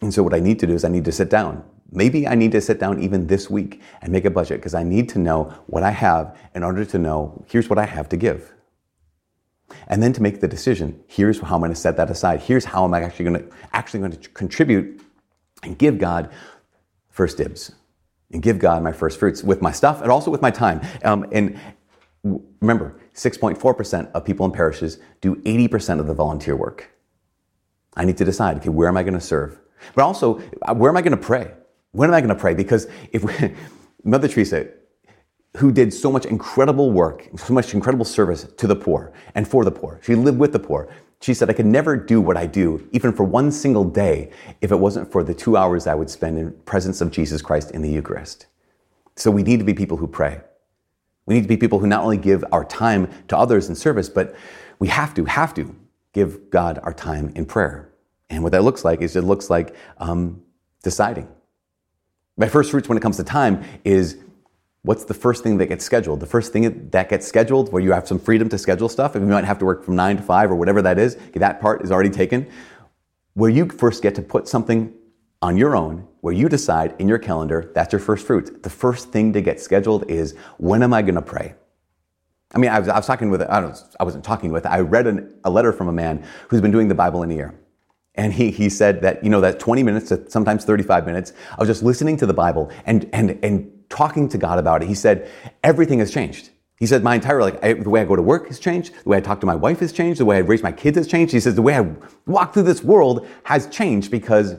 And 0.00 0.12
so 0.12 0.22
what 0.22 0.34
I 0.34 0.40
need 0.40 0.58
to 0.58 0.66
do 0.66 0.74
is 0.74 0.84
I 0.84 0.88
need 0.88 1.04
to 1.04 1.12
sit 1.12 1.30
down. 1.30 1.64
Maybe 1.94 2.26
I 2.26 2.34
need 2.34 2.52
to 2.52 2.60
sit 2.60 2.80
down 2.80 3.00
even 3.00 3.28
this 3.28 3.48
week 3.48 3.80
and 4.02 4.12
make 4.12 4.24
a 4.24 4.30
budget 4.30 4.58
because 4.58 4.74
I 4.74 4.82
need 4.82 5.08
to 5.10 5.18
know 5.18 5.54
what 5.66 5.84
I 5.84 5.90
have 5.90 6.36
in 6.54 6.64
order 6.64 6.84
to 6.84 6.98
know 6.98 7.44
here's 7.48 7.70
what 7.70 7.78
I 7.78 7.86
have 7.86 8.08
to 8.10 8.16
give. 8.16 8.52
And 9.86 10.02
then 10.02 10.12
to 10.12 10.22
make 10.22 10.40
the 10.40 10.48
decision, 10.48 11.02
here's 11.06 11.40
how 11.40 11.54
I'm 11.54 11.60
going 11.60 11.72
to 11.72 11.76
set 11.76 11.96
that 11.96 12.10
aside. 12.10 12.40
Here's 12.40 12.64
how 12.64 12.84
I'm 12.84 12.94
actually 12.94 13.24
going 13.24 13.48
to 13.48 13.56
actually 13.72 14.00
going 14.00 14.12
to 14.12 14.28
contribute 14.30 15.02
and 15.62 15.78
give 15.78 15.98
God 15.98 16.30
first 17.10 17.38
dibs 17.38 17.72
and 18.32 18.42
give 18.42 18.58
God 18.58 18.82
my 18.82 18.92
first 18.92 19.18
fruits 19.18 19.44
with 19.44 19.62
my 19.62 19.70
stuff 19.70 20.02
and 20.02 20.10
also 20.10 20.30
with 20.30 20.42
my 20.42 20.50
time. 20.50 20.80
Um, 21.04 21.26
and 21.30 21.58
remember, 22.60 23.00
6.4% 23.14 24.10
of 24.12 24.24
people 24.24 24.44
in 24.46 24.52
parishes 24.52 24.98
do 25.20 25.36
80% 25.36 26.00
of 26.00 26.08
the 26.08 26.14
volunteer 26.14 26.56
work. 26.56 26.90
I 27.96 28.04
need 28.04 28.16
to 28.16 28.24
decide, 28.24 28.56
okay, 28.56 28.70
where 28.70 28.88
am 28.88 28.96
I 28.96 29.04
going 29.04 29.14
to 29.14 29.20
serve? 29.20 29.60
But 29.94 30.02
also, 30.02 30.40
uh, 30.62 30.74
where 30.74 30.90
am 30.90 30.96
I 30.96 31.02
going 31.02 31.16
to 31.16 31.22
pray? 31.22 31.52
When 31.94 32.10
am 32.10 32.14
I 32.14 32.20
going 32.20 32.28
to 32.28 32.34
pray? 32.34 32.54
Because 32.54 32.88
if 33.12 33.22
we, 33.22 33.54
Mother 34.04 34.26
Teresa, 34.26 34.66
who 35.56 35.70
did 35.70 35.94
so 35.94 36.10
much 36.10 36.26
incredible 36.26 36.90
work, 36.90 37.28
so 37.36 37.54
much 37.54 37.72
incredible 37.72 38.04
service 38.04 38.48
to 38.56 38.66
the 38.66 38.74
poor 38.74 39.12
and 39.36 39.46
for 39.46 39.64
the 39.64 39.70
poor, 39.70 40.00
she 40.02 40.16
lived 40.16 40.38
with 40.38 40.52
the 40.52 40.58
poor. 40.58 40.92
She 41.20 41.32
said, 41.34 41.48
I 41.48 41.52
could 41.52 41.66
never 41.66 41.96
do 41.96 42.20
what 42.20 42.36
I 42.36 42.46
do, 42.46 42.86
even 42.90 43.12
for 43.12 43.22
one 43.22 43.52
single 43.52 43.84
day, 43.84 44.30
if 44.60 44.72
it 44.72 44.76
wasn't 44.76 45.10
for 45.12 45.22
the 45.22 45.32
two 45.32 45.56
hours 45.56 45.86
I 45.86 45.94
would 45.94 46.10
spend 46.10 46.36
in 46.36 46.50
presence 46.64 47.00
of 47.00 47.12
Jesus 47.12 47.40
Christ 47.40 47.70
in 47.70 47.80
the 47.80 47.88
Eucharist. 47.88 48.46
So 49.14 49.30
we 49.30 49.44
need 49.44 49.60
to 49.60 49.64
be 49.64 49.72
people 49.72 49.96
who 49.96 50.08
pray. 50.08 50.40
We 51.26 51.36
need 51.36 51.42
to 51.42 51.48
be 51.48 51.56
people 51.56 51.78
who 51.78 51.86
not 51.86 52.02
only 52.02 52.18
give 52.18 52.44
our 52.50 52.64
time 52.64 53.08
to 53.28 53.38
others 53.38 53.68
in 53.68 53.76
service, 53.76 54.08
but 54.08 54.34
we 54.80 54.88
have 54.88 55.14
to, 55.14 55.24
have 55.26 55.54
to 55.54 55.72
give 56.12 56.50
God 56.50 56.80
our 56.82 56.92
time 56.92 57.32
in 57.36 57.46
prayer. 57.46 57.92
And 58.30 58.42
what 58.42 58.50
that 58.50 58.64
looks 58.64 58.84
like 58.84 59.00
is 59.00 59.14
it 59.14 59.22
looks 59.22 59.48
like 59.48 59.76
um, 59.98 60.42
deciding. 60.82 61.28
My 62.36 62.48
first 62.48 62.70
fruits 62.70 62.88
when 62.88 62.98
it 62.98 63.00
comes 63.00 63.16
to 63.18 63.24
time 63.24 63.62
is 63.84 64.18
what's 64.82 65.04
the 65.04 65.14
first 65.14 65.42
thing 65.42 65.58
that 65.58 65.66
gets 65.66 65.84
scheduled? 65.84 66.20
The 66.20 66.26
first 66.26 66.52
thing 66.52 66.90
that 66.90 67.08
gets 67.08 67.26
scheduled, 67.26 67.72
where 67.72 67.82
you 67.82 67.92
have 67.92 68.08
some 68.08 68.18
freedom 68.18 68.48
to 68.48 68.58
schedule 68.58 68.88
stuff, 68.88 69.14
and 69.14 69.26
you 69.26 69.32
might 69.32 69.44
have 69.44 69.58
to 69.60 69.64
work 69.64 69.84
from 69.84 69.96
nine 69.96 70.16
to 70.16 70.22
five 70.22 70.50
or 70.50 70.56
whatever 70.56 70.82
that 70.82 70.98
is, 70.98 71.16
that 71.34 71.60
part 71.60 71.82
is 71.82 71.92
already 71.92 72.10
taken. 72.10 72.46
Where 73.34 73.50
you 73.50 73.68
first 73.68 74.02
get 74.02 74.14
to 74.16 74.22
put 74.22 74.48
something 74.48 74.92
on 75.42 75.56
your 75.56 75.76
own, 75.76 76.08
where 76.22 76.34
you 76.34 76.48
decide 76.48 76.94
in 76.98 77.06
your 77.06 77.18
calendar, 77.18 77.70
that's 77.74 77.92
your 77.92 78.00
first 78.00 78.26
fruit. 78.26 78.62
The 78.62 78.70
first 78.70 79.10
thing 79.10 79.32
to 79.34 79.40
get 79.40 79.60
scheduled 79.60 80.10
is 80.10 80.34
when 80.58 80.82
am 80.82 80.92
I 80.92 81.02
going 81.02 81.16
to 81.16 81.22
pray? 81.22 81.54
I 82.54 82.58
mean, 82.58 82.70
I 82.70 82.78
was, 82.78 82.88
I 82.88 82.96
was 82.96 83.06
talking 83.06 83.30
with, 83.30 83.42
I, 83.42 83.60
don't, 83.60 83.76
I 83.98 84.04
wasn't 84.04 84.24
talking 84.24 84.52
with, 84.52 84.64
I 84.64 84.80
read 84.80 85.06
an, 85.06 85.34
a 85.44 85.50
letter 85.50 85.72
from 85.72 85.88
a 85.88 85.92
man 85.92 86.24
who's 86.48 86.60
been 86.60 86.70
doing 86.70 86.88
the 86.88 86.94
Bible 86.94 87.22
in 87.22 87.30
a 87.30 87.34
year. 87.34 87.54
And 88.16 88.32
he, 88.32 88.50
he 88.50 88.68
said 88.68 89.02
that, 89.02 89.24
you 89.24 89.30
know, 89.30 89.40
that 89.40 89.58
20 89.58 89.82
minutes 89.82 90.08
to 90.08 90.30
sometimes 90.30 90.64
35 90.64 91.04
minutes 91.04 91.32
of 91.58 91.66
just 91.66 91.82
listening 91.82 92.16
to 92.18 92.26
the 92.26 92.34
Bible 92.34 92.70
and, 92.86 93.08
and, 93.12 93.38
and 93.42 93.70
talking 93.88 94.28
to 94.28 94.38
God 94.38 94.58
about 94.58 94.82
it. 94.82 94.88
He 94.88 94.94
said, 94.94 95.28
everything 95.64 95.98
has 95.98 96.12
changed. 96.12 96.50
He 96.76 96.86
said, 96.86 97.02
my 97.02 97.16
entire, 97.16 97.40
like, 97.40 97.62
I, 97.64 97.72
the 97.74 97.90
way 97.90 98.00
I 98.00 98.04
go 98.04 98.16
to 98.16 98.22
work 98.22 98.48
has 98.48 98.58
changed. 98.58 98.94
The 99.02 99.08
way 99.08 99.16
I 99.16 99.20
talk 99.20 99.40
to 99.40 99.46
my 99.46 99.54
wife 99.54 99.80
has 99.80 99.92
changed. 99.92 100.20
The 100.20 100.24
way 100.24 100.36
I 100.36 100.40
raise 100.40 100.62
my 100.62 100.72
kids 100.72 100.96
has 100.96 101.06
changed. 101.06 101.32
He 101.32 101.40
says, 101.40 101.54
the 101.54 101.62
way 101.62 101.76
I 101.76 101.92
walk 102.26 102.54
through 102.54 102.64
this 102.64 102.82
world 102.82 103.26
has 103.44 103.66
changed 103.68 104.10
because 104.10 104.56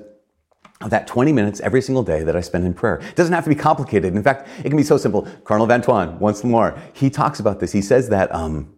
of 0.81 0.89
that 0.89 1.07
20 1.07 1.31
minutes 1.31 1.59
every 1.61 1.81
single 1.81 2.03
day 2.03 2.23
that 2.23 2.35
I 2.35 2.41
spend 2.41 2.65
in 2.65 2.73
prayer. 2.73 2.95
It 2.97 3.15
doesn't 3.15 3.33
have 3.33 3.43
to 3.45 3.49
be 3.49 3.55
complicated. 3.55 4.15
In 4.15 4.23
fact, 4.23 4.47
it 4.59 4.69
can 4.69 4.77
be 4.77 4.83
so 4.83 4.97
simple. 4.97 5.23
Cardinal 5.43 5.67
Van 5.67 5.81
Thuan, 5.81 6.17
once 6.19 6.43
more, 6.43 6.77
he 6.93 7.09
talks 7.09 7.39
about 7.39 7.59
this. 7.59 7.71
He 7.71 7.81
says 7.81 8.09
that, 8.09 8.33
um, 8.33 8.73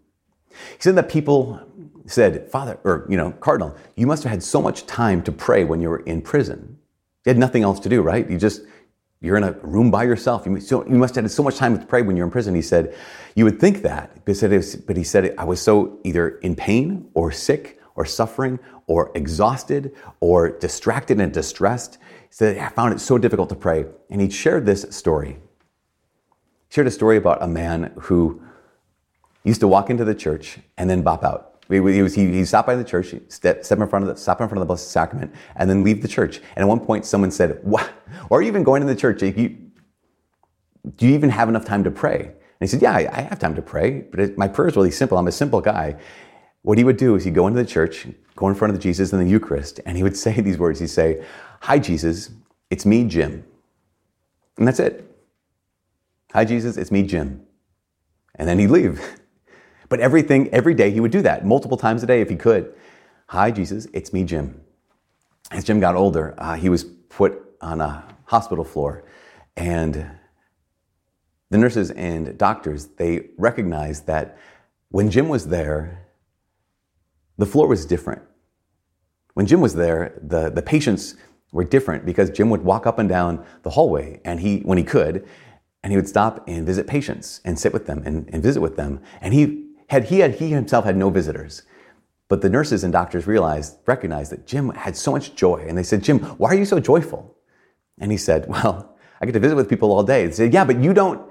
he 0.50 0.81
said 0.81 0.96
that 0.96 1.10
people 1.10 1.66
said, 2.09 2.49
Father, 2.49 2.79
or, 2.83 3.05
you 3.09 3.17
know, 3.17 3.31
Cardinal, 3.33 3.75
you 3.95 4.07
must 4.07 4.23
have 4.23 4.31
had 4.31 4.43
so 4.43 4.61
much 4.61 4.85
time 4.85 5.21
to 5.23 5.31
pray 5.31 5.63
when 5.63 5.81
you 5.81 5.89
were 5.89 5.99
in 5.99 6.21
prison. 6.21 6.77
You 7.25 7.31
had 7.31 7.37
nothing 7.37 7.63
else 7.63 7.79
to 7.81 7.89
do, 7.89 8.01
right? 8.01 8.29
You 8.29 8.37
just, 8.37 8.61
you're 9.19 9.37
in 9.37 9.43
a 9.43 9.51
room 9.61 9.91
by 9.91 10.03
yourself. 10.03 10.45
You, 10.45 10.57
you 10.57 10.97
must 10.97 11.15
have 11.15 11.25
had 11.25 11.31
so 11.31 11.43
much 11.43 11.57
time 11.57 11.77
to 11.77 11.85
pray 11.85 12.01
when 12.01 12.15
you're 12.15 12.25
in 12.25 12.31
prison. 12.31 12.55
He 12.55 12.61
said, 12.61 12.95
you 13.35 13.43
would 13.43 13.59
think 13.59 13.81
that, 13.81 14.25
but 14.25 14.97
he 14.97 15.03
said, 15.03 15.35
I 15.37 15.43
was 15.43 15.61
so 15.61 15.99
either 16.03 16.29
in 16.39 16.55
pain 16.55 17.09
or 17.13 17.31
sick 17.31 17.79
or 17.95 18.05
suffering 18.05 18.59
or 18.85 19.11
exhausted 19.15 19.93
or 20.19 20.49
distracted 20.49 21.19
and 21.19 21.34
distressed. 21.34 21.95
He 21.95 22.34
said, 22.34 22.58
I 22.58 22.69
found 22.69 22.93
it 22.93 22.99
so 22.99 23.17
difficult 23.17 23.49
to 23.49 23.55
pray. 23.55 23.86
And 24.10 24.21
he 24.21 24.29
shared 24.29 24.65
this 24.65 24.86
story. 24.91 25.39
He 26.69 26.73
shared 26.73 26.88
a 26.88 26.91
story 26.91 27.17
about 27.17 27.41
a 27.41 27.47
man 27.47 27.91
who 28.01 28.41
used 29.43 29.62
to 29.62 29.67
walk 29.67 29.89
into 29.89 30.05
the 30.05 30.15
church 30.15 30.60
and 30.77 30.89
then 30.89 31.01
bop 31.01 31.23
out. 31.23 31.57
He, 31.69 31.80
was, 31.80 32.15
he, 32.15 32.32
he 32.32 32.45
stopped 32.45 32.65
by 32.65 32.75
the 32.75 32.84
church, 32.84 33.13
step, 33.27 33.65
step 33.65 33.80
in 33.80 33.88
front 33.88 34.03
of 34.03 34.10
the, 34.10 34.21
stop 34.21 34.39
in 34.39 34.47
front 34.47 34.58
of 34.58 34.62
the 34.62 34.65
Blessed 34.67 34.89
Sacrament, 34.89 35.34
and 35.58 35.69
then 35.69 35.84
leave 35.84 36.01
the 36.01 36.08
church. 36.08 36.38
And 36.56 36.63
at 36.63 36.67
one 36.67 36.80
point, 36.80 37.06
someone 37.06 37.30
said, 37.30 37.60
"What? 37.63 37.89
Or 38.30 38.41
even 38.41 38.63
going 38.63 38.82
to 38.82 38.88
the 38.88 38.95
church? 38.95 39.21
You, 39.21 39.58
do 40.95 41.08
you 41.08 41.13
even 41.13 41.30
have 41.30 41.49
enough 41.49 41.65
time 41.65 41.84
to 41.84 41.91
pray?" 41.91 42.21
And 42.21 42.62
he 42.62 42.67
said, 42.67 42.82
"Yeah, 42.82 42.93
I, 42.93 43.10
I 43.12 43.21
have 43.21 43.39
time 43.39 43.53
to 43.56 43.62
pray, 43.62 44.01
but 44.01 44.19
it, 44.19 44.38
my 44.38 44.47
prayer 44.47 44.69
is 44.69 44.77
really 44.77 44.91
simple. 44.91 45.17
I'm 45.17 45.27
a 45.27 45.32
simple 45.32 45.60
guy." 45.62 45.97
What 46.62 46.77
he 46.77 46.84
would 46.84 46.97
do 46.97 47.15
is 47.15 47.23
he'd 47.23 47.36
go 47.36 47.47
into 47.47 47.62
the 47.62 47.69
church, 47.69 48.08
go 48.36 48.49
in 48.49 48.56
front 48.56 48.73
of 48.73 48.77
the 48.77 48.84
Jesus 48.84 49.13
in 49.13 49.19
the 49.19 49.30
Eucharist, 49.30 49.80
and 49.86 49.95
he 49.95 50.03
would 50.03 50.17
say 50.25 50.39
these 50.39 50.58
words. 50.58 50.80
He'd 50.80 50.88
say, 50.88 51.25
"Hi, 51.62 51.80
Jesus, 51.80 52.32
it's 52.69 52.86
me, 52.86 53.03
Jim," 53.03 53.43
and 54.58 54.67
that's 54.67 54.80
it. 54.80 55.03
Hi, 56.34 56.45
Jesus, 56.45 56.77
it's 56.77 56.91
me, 56.91 57.03
Jim, 57.03 57.45
and 58.36 58.47
then 58.47 58.58
he'd 58.58 58.69
leave. 58.69 59.01
But 59.89 60.00
everything, 60.00 60.50
every 60.50 60.73
day 60.73 60.91
he 60.91 61.00
would 61.00 61.12
do 61.12 61.21
that, 61.21 61.45
multiple 61.45 61.78
times 61.78 62.04
a 62.04 62.06
day 62.06 62.21
if 62.21 62.30
he 62.30 62.36
could. 62.36 62.73
Hi, 63.28 63.52
Jesus, 63.52 63.88
it's 63.93 64.12
me, 64.13 64.23
Jim. 64.23 64.62
As 65.52 65.63
Jim 65.63 65.80
got 65.80 65.95
older, 65.95 66.34
uh, 66.38 66.56
he 66.56 66.69
was 66.69 66.84
put 66.84 67.41
on 67.62 67.80
a 67.80 68.04
hospital 68.26 68.63
floor, 68.63 69.04
and 69.56 70.10
the 71.50 71.58
nurses 71.58 71.91
and 71.91 72.38
doctors 72.38 72.88
they 72.97 73.30
recognized 73.38 74.08
that 74.08 74.38
when 74.89 75.10
Jim 75.10 75.30
was 75.30 75.47
there, 75.47 76.06
the 77.38 77.45
floor 77.45 77.67
was 77.67 77.86
different. 77.86 78.21
When 79.34 79.45
Jim 79.45 79.62
was 79.62 79.76
there, 79.76 80.19
the, 80.21 80.50
the 80.50 80.62
patients 80.62 81.15
were 81.52 81.63
different 81.63 82.06
because 82.06 82.30
Jim 82.30 82.50
would 82.50 82.63
walk 82.63 82.86
up 82.86 83.00
and 83.00 83.08
down 83.08 83.45
the 83.63 83.69
hallway, 83.69 84.19
and 84.26 84.41
he, 84.41 84.60
when 84.60 84.78
he 84.78 84.84
could, 84.84 85.26
and 85.84 85.93
he 85.93 85.97
would 85.97 86.10
stop 86.10 86.43
and 86.47 86.65
visit 86.65 86.88
patients 86.88 87.39
and 87.45 87.58
sit 87.58 87.71
with 87.71 87.86
them 87.86 88.04
and, 88.06 88.30
and 88.34 88.43
visit 88.43 88.60
with 88.60 88.76
them. 88.76 89.00
And 89.21 89.34
he 89.34 89.66
had 89.88 90.06
he 90.06 90.19
had 90.19 90.36
he 90.36 90.50
himself 90.50 90.86
had 90.86 90.97
no 90.97 91.10
visitors. 91.10 91.63
But 92.30 92.41
the 92.41 92.50
nurses 92.50 92.84
and 92.84 92.91
doctors 92.91 93.26
realized, 93.26 93.78
recognized 93.86 94.32
that 94.34 94.45
Jim 94.45 94.69
had 94.71 94.97
so 94.97 95.12
much 95.12 95.36
joy. 95.36 95.65
And 95.67 95.78
they 95.78 95.84
said, 95.84 96.04
Jim, 96.04 96.19
why 96.19 96.50
are 96.50 96.56
you 96.56 96.65
so 96.65 96.80
joyful? 96.80 97.38
And 98.00 98.12
he 98.12 98.17
said, 98.17 98.47
Well, 98.50 98.97
I 99.19 99.26
get 99.26 99.32
to 99.34 99.39
visit 99.39 99.56
with 99.56 99.69
people 99.69 99.91
all 99.91 100.04
day. 100.04 100.26
They 100.28 100.34
said, 100.34 100.54
Yeah, 100.54 100.65
but 100.65 100.80
you 100.80 100.93
don't 100.93 101.21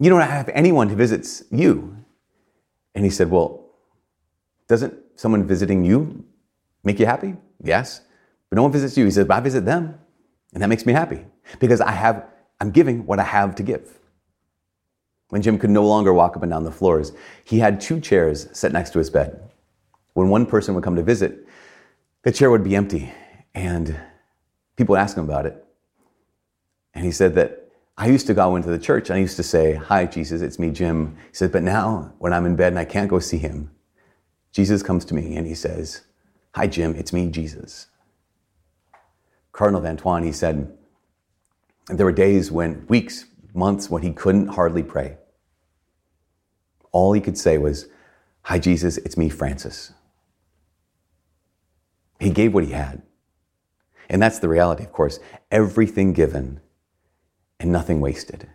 you 0.00 0.10
don't 0.10 0.20
have 0.20 0.48
anyone 0.50 0.88
who 0.88 0.96
visits 0.96 1.42
you. 1.50 1.96
And 2.94 3.04
he 3.04 3.10
said, 3.10 3.30
Well, 3.30 3.66
doesn't 4.68 4.94
someone 5.16 5.46
visiting 5.46 5.84
you 5.84 6.24
make 6.84 6.98
you 6.98 7.06
happy? 7.06 7.36
Yes. 7.62 8.00
But 8.48 8.56
no 8.56 8.62
one 8.62 8.72
visits 8.72 8.96
you. 8.96 9.04
He 9.04 9.10
said, 9.10 9.28
But 9.28 9.38
I 9.38 9.40
visit 9.40 9.64
them. 9.64 9.98
And 10.54 10.62
that 10.62 10.68
makes 10.68 10.86
me 10.86 10.92
happy. 10.92 11.24
Because 11.60 11.80
I 11.80 11.90
have 11.92 12.26
I'm 12.60 12.70
giving 12.70 13.06
what 13.06 13.18
I 13.18 13.24
have 13.24 13.54
to 13.56 13.62
give. 13.62 13.98
When 15.28 15.42
Jim 15.42 15.58
could 15.58 15.70
no 15.70 15.86
longer 15.86 16.12
walk 16.12 16.36
up 16.36 16.42
and 16.42 16.50
down 16.50 16.64
the 16.64 16.72
floors, 16.72 17.12
he 17.44 17.58
had 17.58 17.80
two 17.80 18.00
chairs 18.00 18.48
set 18.52 18.72
next 18.72 18.90
to 18.90 18.98
his 18.98 19.10
bed. 19.10 19.50
When 20.14 20.30
one 20.30 20.46
person 20.46 20.74
would 20.74 20.84
come 20.84 20.96
to 20.96 21.02
visit, 21.02 21.46
the 22.22 22.32
chair 22.32 22.50
would 22.50 22.64
be 22.64 22.74
empty, 22.74 23.12
and 23.54 23.98
people 24.76 24.94
would 24.94 25.00
ask 25.00 25.16
him 25.16 25.24
about 25.24 25.46
it. 25.46 25.64
And 26.94 27.04
he 27.04 27.12
said 27.12 27.34
that 27.34 27.70
I 27.96 28.06
used 28.06 28.26
to 28.28 28.34
go 28.34 28.56
into 28.56 28.70
the 28.70 28.78
church 28.78 29.10
and 29.10 29.16
I 29.16 29.20
used 29.20 29.36
to 29.36 29.42
say, 29.42 29.74
Hi, 29.74 30.06
Jesus, 30.06 30.40
it's 30.40 30.58
me, 30.58 30.70
Jim. 30.70 31.16
He 31.28 31.34
said, 31.34 31.52
But 31.52 31.62
now, 31.62 32.14
when 32.18 32.32
I'm 32.32 32.46
in 32.46 32.56
bed 32.56 32.72
and 32.72 32.78
I 32.78 32.84
can't 32.84 33.10
go 33.10 33.18
see 33.18 33.38
him, 33.38 33.70
Jesus 34.52 34.82
comes 34.82 35.04
to 35.06 35.14
me 35.14 35.36
and 35.36 35.46
he 35.46 35.54
says, 35.54 36.02
Hi, 36.54 36.66
Jim, 36.66 36.94
it's 36.96 37.12
me, 37.12 37.28
Jesus. 37.30 37.88
Cardinal 39.52 39.80
Van 39.80 39.96
Thuan, 39.96 40.24
he 40.24 40.32
said, 40.32 40.76
there 41.88 42.06
were 42.06 42.12
days 42.12 42.50
when, 42.50 42.86
weeks, 42.86 43.24
months 43.58 43.90
when 43.90 44.02
he 44.02 44.12
couldn't 44.12 44.48
hardly 44.48 44.82
pray. 44.82 45.18
All 46.92 47.12
he 47.12 47.20
could 47.20 47.36
say 47.36 47.58
was, 47.58 47.88
Hi, 48.42 48.58
Jesus, 48.58 48.96
it's 48.98 49.16
me, 49.16 49.28
Francis. 49.28 49.92
He 52.18 52.30
gave 52.30 52.54
what 52.54 52.64
he 52.64 52.70
had. 52.70 53.02
And 54.08 54.22
that's 54.22 54.38
the 54.38 54.48
reality, 54.48 54.84
of 54.84 54.92
course. 54.92 55.20
Everything 55.50 56.12
given 56.14 56.60
and 57.60 57.70
nothing 57.70 58.00
wasted. 58.00 58.48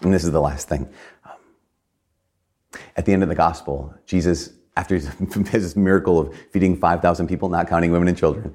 And 0.00 0.14
this 0.14 0.24
is 0.24 0.30
the 0.30 0.40
last 0.40 0.68
thing. 0.68 0.88
Um, 1.24 2.80
at 2.96 3.04
the 3.04 3.12
end 3.12 3.22
of 3.22 3.28
the 3.28 3.34
gospel, 3.34 3.94
Jesus, 4.06 4.50
after 4.76 4.96
his 4.96 5.76
miracle 5.76 6.18
of 6.18 6.36
feeding 6.50 6.76
5,000 6.76 7.26
people, 7.26 7.48
not 7.48 7.68
counting 7.68 7.92
women 7.92 8.08
and 8.08 8.16
children, 8.16 8.54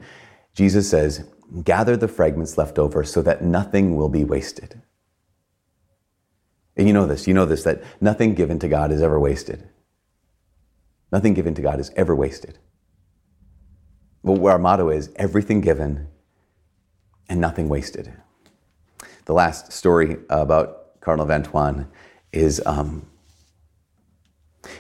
Jesus 0.54 0.90
says, 0.90 1.26
Gather 1.64 1.98
the 1.98 2.08
fragments 2.08 2.58
left 2.58 2.80
over 2.80 3.04
so 3.04 3.22
that 3.22 3.44
nothing 3.44 3.96
will 3.96 4.10
be 4.10 4.24
wasted. 4.24 4.82
And 6.78 6.88
you 6.88 6.94
know 6.94 7.06
this, 7.06 7.28
you 7.28 7.34
know 7.34 7.46
this, 7.46 7.64
that 7.64 7.84
nothing 8.00 8.34
given 8.34 8.60
to 8.60 8.68
God 8.68 8.92
is 8.92 9.02
ever 9.02 9.20
wasted. 9.20 9.68
Nothing 11.12 11.34
given 11.34 11.54
to 11.56 11.62
God 11.62 11.80
is 11.80 11.92
ever 11.96 12.16
wasted. 12.16 12.58
But 14.24 14.42
our 14.44 14.58
motto 14.58 14.90
is 14.90 15.12
everything 15.16 15.62
given 15.62 16.08
and 17.28 17.42
nothing 17.42 17.70
wasted. 17.70 18.14
The 19.26 19.34
last 19.34 19.72
story 19.72 20.18
about 20.30 21.00
Cardinal 21.02 21.26
Van 21.26 21.44
Thuan 21.44 21.88
is 22.32 22.62
um, 22.66 23.08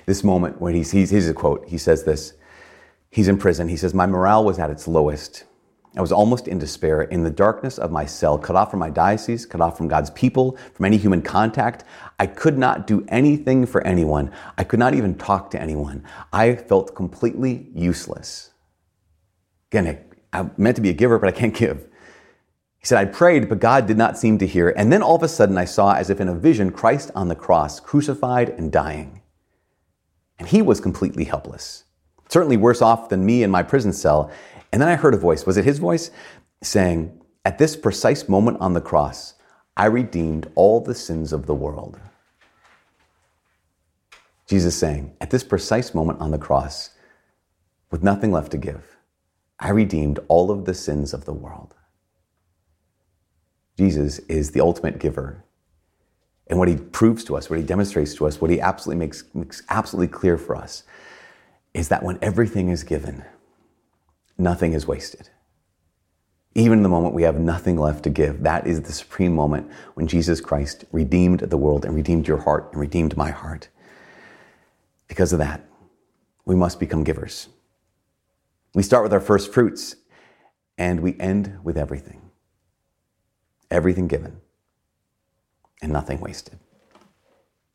this 0.05 0.23
moment 0.23 0.61
when 0.61 0.73
he's, 0.73 0.91
he's, 0.91 1.27
a 1.27 1.33
quote. 1.33 1.67
He 1.67 1.77
says 1.77 2.03
this. 2.03 2.33
He's 3.09 3.27
in 3.27 3.37
prison. 3.37 3.67
He 3.67 3.77
says, 3.77 3.93
My 3.93 4.05
morale 4.05 4.45
was 4.45 4.59
at 4.59 4.69
its 4.69 4.87
lowest. 4.87 5.43
I 5.95 6.01
was 6.01 6.11
almost 6.11 6.47
in 6.47 6.57
despair. 6.57 7.01
In 7.01 7.23
the 7.23 7.29
darkness 7.29 7.77
of 7.77 7.91
my 7.91 8.05
cell, 8.05 8.37
cut 8.37 8.55
off 8.55 8.71
from 8.71 8.79
my 8.79 8.89
diocese, 8.89 9.45
cut 9.45 9.59
off 9.59 9.77
from 9.77 9.89
God's 9.89 10.09
people, 10.11 10.57
from 10.73 10.85
any 10.85 10.97
human 10.97 11.21
contact, 11.21 11.83
I 12.17 12.27
could 12.27 12.57
not 12.57 12.87
do 12.87 13.03
anything 13.09 13.65
for 13.65 13.81
anyone. 13.85 14.31
I 14.57 14.63
could 14.63 14.79
not 14.79 14.93
even 14.93 15.15
talk 15.15 15.51
to 15.51 15.61
anyone. 15.61 16.05
I 16.31 16.55
felt 16.55 16.95
completely 16.95 17.67
useless. 17.73 18.51
Again, 19.71 19.99
I 20.31 20.49
meant 20.55 20.77
to 20.77 20.81
be 20.81 20.89
a 20.89 20.93
giver, 20.93 21.19
but 21.19 21.27
I 21.27 21.33
can't 21.33 21.53
give. 21.53 21.87
He 22.79 22.85
said, 22.85 22.97
I 22.97 23.05
prayed, 23.05 23.49
but 23.49 23.59
God 23.59 23.85
did 23.85 23.97
not 23.97 24.17
seem 24.17 24.37
to 24.39 24.47
hear. 24.47 24.69
And 24.69 24.91
then 24.91 25.03
all 25.03 25.15
of 25.15 25.23
a 25.23 25.27
sudden, 25.27 25.57
I 25.57 25.65
saw, 25.65 25.93
as 25.93 26.09
if 26.09 26.19
in 26.19 26.29
a 26.29 26.33
vision, 26.33 26.71
Christ 26.71 27.11
on 27.13 27.27
the 27.27 27.35
cross, 27.35 27.79
crucified 27.79 28.49
and 28.49 28.71
dying. 28.71 29.21
And 30.39 30.47
he 30.47 30.63
was 30.63 30.79
completely 30.79 31.25
helpless, 31.25 31.83
certainly 32.29 32.57
worse 32.57 32.81
off 32.81 33.09
than 33.09 33.23
me 33.25 33.43
in 33.43 33.51
my 33.51 33.61
prison 33.61 33.93
cell. 33.93 34.31
And 34.71 34.81
then 34.81 34.89
I 34.89 34.95
heard 34.95 35.13
a 35.13 35.17
voice. 35.17 35.45
Was 35.45 35.57
it 35.57 35.65
his 35.65 35.79
voice? 35.79 36.11
Saying, 36.61 37.21
At 37.43 37.57
this 37.57 37.75
precise 37.75 38.29
moment 38.29 38.57
on 38.61 38.73
the 38.73 38.81
cross, 38.81 39.35
I 39.75 39.85
redeemed 39.85 40.49
all 40.55 40.81
the 40.81 40.95
sins 40.95 41.33
of 41.33 41.45
the 41.45 41.55
world. 41.55 41.99
Jesus 44.47 44.75
saying, 44.75 45.15
At 45.21 45.29
this 45.29 45.43
precise 45.43 45.93
moment 45.93 46.19
on 46.19 46.31
the 46.31 46.37
cross, 46.37 46.91
with 47.89 48.03
nothing 48.03 48.31
left 48.31 48.51
to 48.51 48.57
give, 48.57 48.97
I 49.59 49.69
redeemed 49.69 50.19
all 50.27 50.51
of 50.51 50.65
the 50.65 50.73
sins 50.73 51.13
of 51.13 51.25
the 51.25 51.33
world. 51.33 51.75
Jesus 53.77 54.19
is 54.19 54.51
the 54.51 54.61
ultimate 54.61 54.99
giver. 54.99 55.43
And 56.47 56.59
what 56.59 56.67
he 56.67 56.75
proves 56.75 57.23
to 57.25 57.37
us, 57.37 57.49
what 57.49 57.59
he 57.59 57.65
demonstrates 57.65 58.13
to 58.15 58.27
us, 58.27 58.41
what 58.41 58.51
he 58.51 58.59
absolutely 58.59 59.05
makes, 59.05 59.23
makes 59.33 59.63
absolutely 59.69 60.07
clear 60.09 60.37
for 60.37 60.55
us 60.55 60.83
is 61.73 61.87
that 61.87 62.03
when 62.03 62.19
everything 62.21 62.69
is 62.69 62.83
given, 62.83 63.23
nothing 64.41 64.73
is 64.73 64.87
wasted. 64.87 65.29
Even 66.53 66.83
the 66.83 66.89
moment 66.89 67.13
we 67.13 67.23
have 67.23 67.39
nothing 67.39 67.77
left 67.77 68.03
to 68.03 68.09
give, 68.09 68.43
that 68.43 68.67
is 68.67 68.81
the 68.81 68.91
supreme 68.91 69.33
moment 69.33 69.71
when 69.93 70.07
Jesus 70.07 70.41
Christ 70.41 70.83
redeemed 70.91 71.39
the 71.39 71.57
world 71.57 71.85
and 71.85 71.95
redeemed 71.95 72.27
your 72.27 72.39
heart 72.39 72.69
and 72.71 72.81
redeemed 72.81 73.15
my 73.15 73.31
heart. 73.31 73.69
Because 75.07 75.31
of 75.31 75.39
that, 75.39 75.65
we 76.43 76.55
must 76.55 76.79
become 76.79 77.05
givers. 77.05 77.47
We 78.73 78.83
start 78.83 79.03
with 79.03 79.13
our 79.13 79.21
first 79.21 79.53
fruits 79.53 79.95
and 80.77 80.99
we 80.99 81.17
end 81.19 81.59
with 81.63 81.77
everything 81.77 82.21
everything 83.71 84.07
given, 84.07 84.41
and 85.81 85.91
nothing 85.91 86.19
wasted. 86.19 86.59